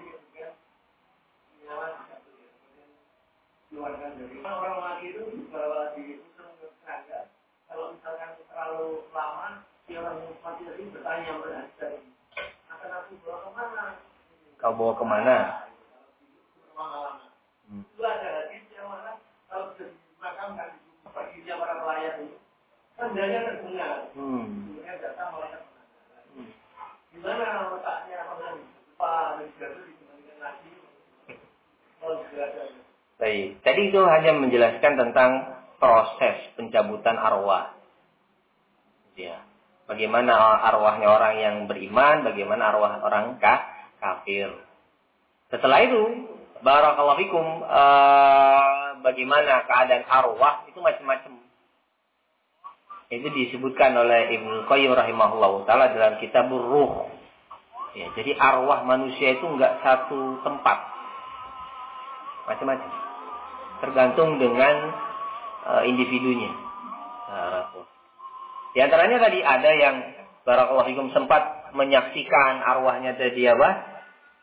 kita 3.69 3.85
keluarkan 3.85 4.17
dari 4.17 4.37
orang 4.41 4.81
mati 4.81 5.05
itu 5.13 5.45
bahwa 5.53 5.93
di 5.93 6.17
tenaga 6.33 7.29
kalau 7.69 7.93
misalkan 7.93 8.31
terlalu 8.49 9.05
lama 9.13 9.61
dia 9.85 10.01
orang 10.01 10.25
mati 10.41 10.65
tadi 10.65 10.89
bertanya 10.89 11.37
pada 11.37 11.69
akan 12.73 12.89
aku 12.97 13.13
bawa 13.21 13.37
ke 13.45 13.49
mana 13.53 13.85
Kau 14.57 14.73
bawa 14.73 14.93
ke 14.97 15.05
mana? 15.05 15.37
Hmm. 17.69 17.85
Itu 17.85 18.01
ada 18.01 18.29
hadis 18.41 18.65
yang 18.73 18.89
mana 18.89 19.21
kalau 19.45 19.77
sudah 19.77 19.93
dimakamkan 19.93 20.69
perginya 21.05 21.53
para 21.61 21.75
pelayat 21.85 22.13
itu, 22.25 22.37
tandanya 22.97 23.39
terdengar. 23.53 23.95
Hmm. 24.17 24.43
Kemudian 24.49 24.97
datang 24.97 25.29
malaikat 25.37 25.61
hmm. 26.33 26.51
Gimana 27.13 27.45
letaknya 27.69 28.17
orang 28.25 28.57
lupa 28.65 29.13
dan 29.37 29.47
jatuh 29.61 29.83
dikembalikan 29.85 30.37
lagi? 30.41 30.73
Kalau 32.01 32.25
sudah 32.25 32.47
ada. 32.49 32.78
Baik. 33.19 33.59
Tadi 33.67 33.81
itu 33.91 33.99
hanya 33.99 34.31
menjelaskan 34.39 34.95
tentang 34.95 35.31
proses 35.75 36.55
pencabutan 36.55 37.19
arwah. 37.19 37.75
Ya. 39.19 39.43
Bagaimana 39.91 40.31
arwahnya 40.71 41.07
orang 41.11 41.33
yang 41.35 41.55
beriman, 41.67 42.23
bagaimana 42.23 42.71
arwah 42.71 43.03
orang 43.03 43.35
kafir. 43.99 44.55
Setelah 45.51 45.83
itu, 45.83 46.29
barakallahu 46.63 47.19
fikum, 47.19 47.45
uh, 47.67 49.01
bagaimana 49.03 49.67
keadaan 49.67 50.05
arwah 50.07 50.63
itu 50.71 50.79
macam-macam. 50.79 51.43
Itu 53.09 53.27
disebutkan 53.33 53.97
oleh 53.97 54.29
Ibnu 54.37 54.69
Qayyim 54.69 54.93
rahimahullah 54.93 55.65
taala 55.65 55.91
dalam 55.91 56.21
kitab 56.21 56.47
Ruh. 56.53 57.09
Ya, 57.97 58.13
jadi 58.13 58.37
arwah 58.37 58.85
manusia 58.85 59.35
itu 59.35 59.43
enggak 59.49 59.81
satu 59.81 60.39
tempat. 60.45 60.77
Macam-macam. 62.45 63.08
Tergantung 63.79 64.39
dengan 64.39 64.75
uh, 65.65 65.83
individunya. 65.87 66.69
Di 68.73 68.79
antaranya 68.85 69.17
tadi 69.17 69.39
ada 69.41 69.71
yang 69.73 69.95
barakallahu 70.45 70.89
fikum 70.93 71.09
sempat 71.13 71.73
menyaksikan 71.73 72.61
arwahnya 72.61 73.17
tadi 73.17 73.45
apa? 73.45 73.69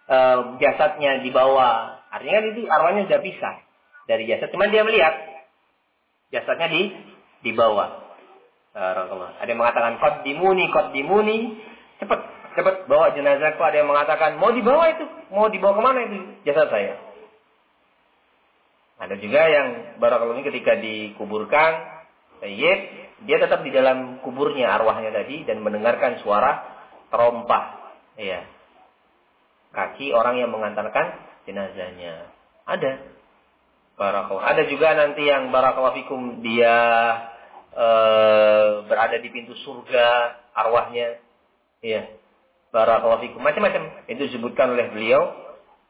e, 0.07 0.19
jasadnya 0.63 1.23
dibawa. 1.23 2.03
Artinya 2.11 2.35
kan 2.43 2.45
itu 2.55 2.61
arwahnya 2.67 3.03
sudah 3.11 3.21
bisa 3.23 3.51
dari 4.07 4.27
jasad. 4.27 4.51
Cuman 4.55 4.71
dia 4.71 4.83
melihat 4.87 5.15
jasadnya 6.31 6.71
di 6.71 6.83
dibawa. 7.47 8.07
Ada 8.77 9.49
yang 9.49 9.61
mengatakan 9.63 9.97
kot 10.03 10.27
dimuni, 10.27 10.69
kot 10.69 10.93
dimuni. 10.93 11.57
Cepat, 11.97 12.21
cepat 12.61 12.85
bawa 12.93 13.17
jenazahku. 13.17 13.63
Ada 13.63 13.81
yang 13.81 13.89
mengatakan, 13.89 14.37
mau 14.37 14.53
dibawa 14.53 14.93
itu. 14.93 15.05
Mau 15.33 15.49
dibawa 15.49 15.81
ke 15.81 15.83
mana 15.83 15.99
itu 16.05 16.19
jasad 16.45 16.69
saya. 16.69 17.01
Ada 18.97 19.21
juga 19.21 19.45
yang 19.45 19.99
barakallahu 20.01 20.41
ketika 20.41 20.73
dikuburkan, 20.81 21.73
Sayyid, 22.41 22.81
dia 23.29 23.37
tetap 23.41 23.61
di 23.65 23.73
dalam 23.73 24.21
kuburnya 24.25 24.73
arwahnya 24.77 25.13
tadi 25.13 25.45
dan 25.45 25.61
mendengarkan 25.61 26.21
suara 26.21 26.65
terompah. 27.13 27.97
Iya. 28.17 28.45
Kaki 29.73 30.17
orang 30.17 30.41
yang 30.41 30.49
mengantarkan 30.49 31.17
jenazahnya. 31.45 32.33
Ada. 32.65 32.93
Barakallahu. 33.97 34.45
Ada 34.45 34.63
juga 34.69 34.93
nanti 34.97 35.25
yang 35.25 35.49
barakallahu 35.49 35.97
fikum 36.01 36.45
dia 36.45 36.77
e, 37.73 37.87
berada 38.89 39.17
di 39.21 39.29
pintu 39.29 39.57
surga 39.61 40.37
arwahnya. 40.57 41.21
Iya. 41.85 42.09
Barakallahu 42.73 43.25
fikum. 43.29 43.41
Macam-macam. 43.41 44.09
Itu 44.09 44.29
disebutkan 44.29 44.73
oleh 44.73 44.93
beliau 44.93 45.46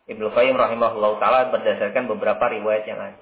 Ibnu 0.07 0.30
Qayyim 0.30 0.54
rahimahullah 0.54 1.18
taala 1.18 1.50
berdasarkan 1.50 2.07
beberapa 2.07 2.46
riwayat 2.46 2.86
yang 2.86 2.98
ada. 3.02 3.18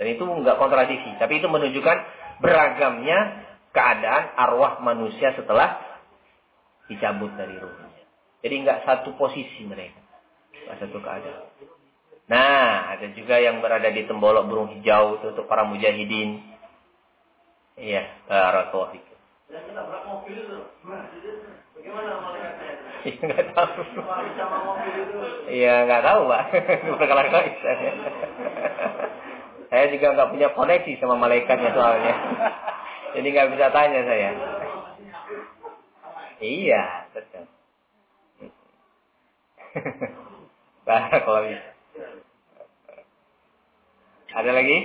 Dan 0.00 0.06
itu 0.16 0.24
enggak 0.24 0.56
kontradiksi, 0.56 1.20
tapi 1.20 1.44
itu 1.44 1.46
menunjukkan 1.46 1.96
beragamnya 2.40 3.44
keadaan 3.76 4.32
arwah 4.40 4.80
manusia 4.80 5.36
setelah 5.36 5.76
dicabut 6.88 7.36
dari 7.36 7.60
ruhnya. 7.60 8.04
Jadi 8.40 8.54
enggak 8.64 8.88
satu 8.88 9.12
posisi 9.20 9.68
mereka. 9.68 10.00
Enggak 10.64 10.88
satu 10.88 10.98
keadaan. 11.04 11.52
Nah, 12.32 12.96
ada 12.96 13.06
juga 13.12 13.36
yang 13.36 13.60
berada 13.60 13.92
di 13.92 14.08
tembolok 14.08 14.48
burung 14.48 14.72
hijau 14.72 15.20
itu 15.20 15.36
untuk 15.36 15.44
para 15.44 15.68
mujahidin. 15.68 16.40
Iya, 17.76 18.08
barakallahu 18.24 18.96
fikum. 18.96 19.18
Bagaimana? 21.76 22.12
Iya 23.02 23.18
nggak 23.18 23.46
tahu. 23.54 23.82
Iya 25.50 25.74
nggak 25.90 26.02
tahu 26.06 26.20
pak. 26.30 26.42
Perkara 27.02 27.22
saya. 27.58 27.92
saya 29.72 29.84
juga 29.90 30.06
nggak 30.14 30.30
punya 30.30 30.48
koneksi 30.54 30.92
sama 31.02 31.18
malaikatnya 31.18 31.70
soalnya. 31.74 32.14
Jadi 33.18 33.26
nggak 33.26 33.50
bisa 33.58 33.66
tanya 33.74 34.00
saya. 34.06 34.30
Iya, 36.42 36.82
betul. 37.14 37.44
bisa. 41.26 41.58
Ada 44.32 44.50
lagi? 44.50 44.78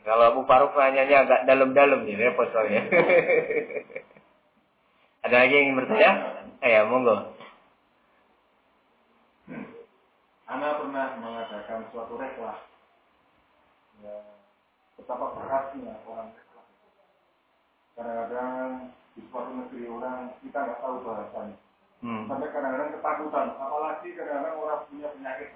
Kalau 0.00 0.24
Abu 0.32 0.42
Faruk 0.48 0.72
nanyanya 0.78 1.26
agak 1.28 1.40
dalam-dalam 1.44 2.06
nih, 2.06 2.16
repot 2.16 2.48
soalnya. 2.54 2.82
Ada 5.20 5.36
lagi 5.36 5.52
yang 5.52 5.64
ingin 5.68 5.78
bertanya? 5.84 6.12
Eh, 6.64 6.70
ya, 6.72 6.88
monggo. 6.88 7.36
Hmm. 9.44 9.68
Ana 10.48 10.80
pernah 10.80 11.06
mengadakan 11.20 11.80
suatu 11.92 12.16
reklah. 12.16 12.64
Ya, 14.00 14.16
betapa 14.96 15.36
berasnya 15.36 16.00
orang 16.08 16.32
reklah. 16.32 16.66
Kadang-kadang 17.92 18.96
di 19.12 19.20
suatu 19.28 19.50
negeri 19.52 19.84
orang 19.92 20.32
kita 20.40 20.56
nggak 20.56 20.80
tahu 20.80 20.96
bahasanya. 21.04 21.56
Hmm. 22.00 22.24
Sampai 22.24 22.48
kadang-kadang 22.48 22.96
ketakutan, 22.96 23.46
apalagi 23.60 24.08
kadang-kadang 24.16 24.56
orang 24.56 24.80
punya 24.88 25.08
penyakit. 25.12 25.48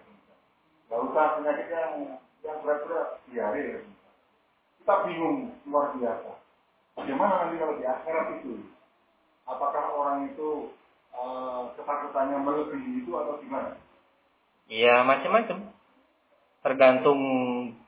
Gak 0.92 1.00
usah 1.00 1.40
penyakit 1.40 1.66
yang 1.72 1.92
yang 2.44 2.56
berat-berat 2.60 3.24
diare. 3.32 3.88
Kita 4.84 4.94
bingung 5.08 5.56
luar 5.64 5.96
biasa. 5.96 6.32
Bagaimana 7.00 7.48
nanti 7.48 7.56
kalau 7.56 7.80
di 7.80 7.84
akhirat 7.88 8.26
itu? 8.44 8.73
Apakah 9.44 9.84
orang 9.96 10.32
itu 10.32 10.72
uh, 11.12 11.72
ketakutannya 11.76 12.38
melebihi 12.40 13.04
itu 13.04 13.12
atau 13.12 13.40
gimana? 13.40 13.76
Ya 14.68 15.04
macam-macam. 15.04 15.70
Tergantung 16.64 17.20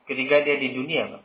ketika 0.05 0.45
dia 0.45 0.61
di 0.61 0.69
dunia, 0.77 1.17
Pak. 1.17 1.23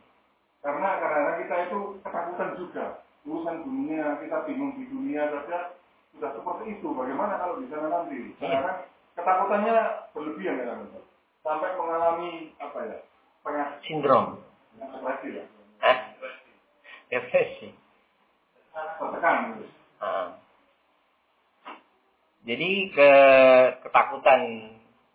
Karena 0.65 0.89
kadang-kadang 0.97 1.37
kita 1.45 1.55
itu 1.69 1.79
ketakutan 2.01 2.49
juga. 2.57 2.85
Urusan 3.23 3.63
dunia, 3.63 4.19
kita 4.19 4.43
bingung 4.49 4.75
di 4.75 4.89
dunia 4.89 5.29
saja 5.31 5.77
sudah 6.11 6.31
seperti 6.33 6.79
itu. 6.79 6.87
Bagaimana 6.91 7.39
kalau 7.39 7.61
di 7.61 7.67
sana 7.69 7.87
nanti? 7.87 8.35
Karena 8.41 8.83
ya. 8.83 8.89
ketakutannya 9.15 9.75
berlebihan 10.11 10.59
ya, 10.59 10.75
Sampai 11.43 11.75
mengalami 11.75 12.55
apa 12.57 12.79
ya? 12.87 12.97
Penyakit. 13.43 13.79
Sindrom. 13.83 14.39
Depresi 14.79 15.27
ya. 15.37 15.45
Depresi. 17.11 17.67
Tertekan. 18.73 19.59
Gitu. 19.59 19.82
Jadi 22.43 22.91
ke 22.91 23.11
ketakutan 23.87 24.39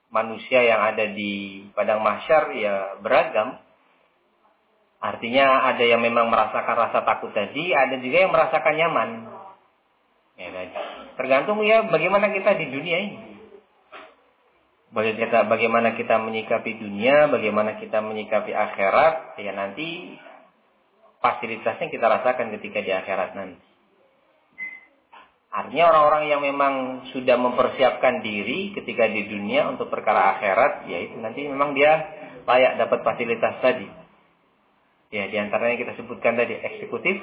manusia 0.08 0.64
yang 0.64 0.80
ada 0.80 1.12
di 1.12 1.64
padang 1.76 2.00
mahsyar 2.00 2.56
ya 2.56 2.96
beragam. 3.04 3.60
Artinya 4.98 5.68
ada 5.70 5.84
yang 5.84 6.02
memang 6.02 6.26
merasakan 6.32 6.74
rasa 6.74 7.06
takut 7.06 7.30
tadi, 7.30 7.70
ada 7.70 8.00
juga 8.02 8.16
yang 8.18 8.32
merasakan 8.34 8.74
nyaman. 8.74 9.10
Ya, 10.38 10.48
tergantung 11.14 11.62
ya 11.62 11.86
bagaimana 11.86 12.34
kita 12.34 12.56
di 12.58 12.66
dunia 12.72 12.98
ini. 12.98 13.18
Bagaimana 14.88 15.92
kita 16.00 16.16
menyikapi 16.16 16.80
dunia, 16.80 17.28
bagaimana 17.28 17.76
kita 17.76 18.00
menyikapi 18.00 18.56
akhirat, 18.56 19.36
ya 19.36 19.52
nanti 19.52 20.16
fasilitasnya 21.20 21.92
kita 21.92 22.06
rasakan 22.08 22.56
ketika 22.56 22.80
di 22.80 22.90
akhirat 22.96 23.36
nanti. 23.36 23.67
Artinya 25.58 25.90
orang-orang 25.90 26.24
yang 26.30 26.40
memang 26.46 26.74
sudah 27.10 27.34
mempersiapkan 27.34 28.22
diri 28.22 28.70
ketika 28.78 29.10
di 29.10 29.26
dunia 29.26 29.66
untuk 29.66 29.90
perkara 29.90 30.38
akhirat, 30.38 30.86
yaitu 30.86 31.18
nanti 31.18 31.50
memang 31.50 31.74
dia 31.74 31.98
layak 32.46 32.78
dapat 32.78 33.02
fasilitas 33.02 33.58
tadi. 33.58 33.90
Ya, 35.10 35.26
di 35.26 35.34
antaranya 35.34 35.74
kita 35.74 35.92
sebutkan 35.98 36.38
tadi 36.38 36.54
eksekutif 36.62 37.18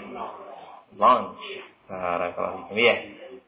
launch. 0.99 1.39
Ya. 2.75 2.95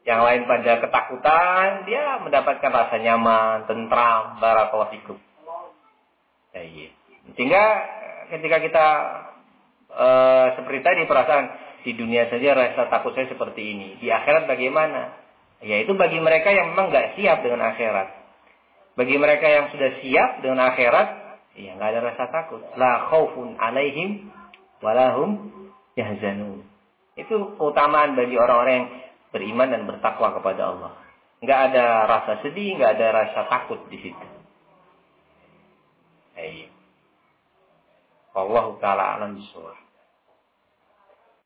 Yang 0.07 0.21
lain 0.23 0.41
pada 0.47 0.71
ketakutan, 0.79 1.67
dia 1.83 2.23
mendapatkan 2.23 2.71
rasa 2.71 2.95
nyaman, 2.95 3.67
tentram, 3.67 4.39
barakallahu 4.39 4.95
fikum. 4.95 5.19
Ya, 6.55 6.63
iya. 6.63 6.95
Sehingga 7.35 7.63
ketika 8.31 8.63
kita 8.63 8.87
uh, 9.91 10.47
seperti 10.55 10.79
tadi 10.79 11.01
perasaan 11.03 11.66
di 11.87 11.95
dunia 11.95 12.27
saja 12.27 12.51
rasa 12.51 12.91
takut 12.91 13.15
saya 13.15 13.31
seperti 13.31 13.63
ini. 13.63 13.87
Di 14.03 14.11
akhirat 14.11 14.43
bagaimana? 14.43 15.15
Ya 15.63 15.79
itu 15.79 15.95
bagi 15.95 16.19
mereka 16.19 16.51
yang 16.51 16.75
memang 16.75 16.91
nggak 16.91 17.15
siap 17.15 17.39
dengan 17.47 17.63
akhirat. 17.71 18.11
Bagi 18.99 19.15
mereka 19.15 19.47
yang 19.47 19.71
sudah 19.71 20.03
siap 20.03 20.43
dengan 20.43 20.67
akhirat, 20.67 21.07
ya 21.55 21.79
nggak 21.79 21.89
ada 21.95 22.01
rasa 22.11 22.23
takut. 22.27 22.59
La 22.75 23.07
khaufun 23.07 23.55
alaihim 23.55 24.27
walahum 24.83 25.47
yahzanun. 25.95 26.67
Itu 27.15 27.55
keutamaan 27.55 28.19
bagi 28.19 28.35
orang-orang 28.35 28.75
yang 28.83 28.89
beriman 29.31 29.71
dan 29.71 29.81
bertakwa 29.87 30.35
kepada 30.35 30.75
Allah. 30.75 30.91
Nggak 31.39 31.59
ada 31.71 31.85
rasa 32.03 32.33
sedih, 32.43 32.75
nggak 32.75 32.99
ada 32.99 33.07
rasa 33.15 33.39
takut 33.47 33.79
di 33.87 33.97
situ. 34.03 34.27
Ayo. 36.35 36.67
Allah 38.35 38.65
taala 38.83 39.03
alam 39.15 39.39
bisawab. 39.39 39.86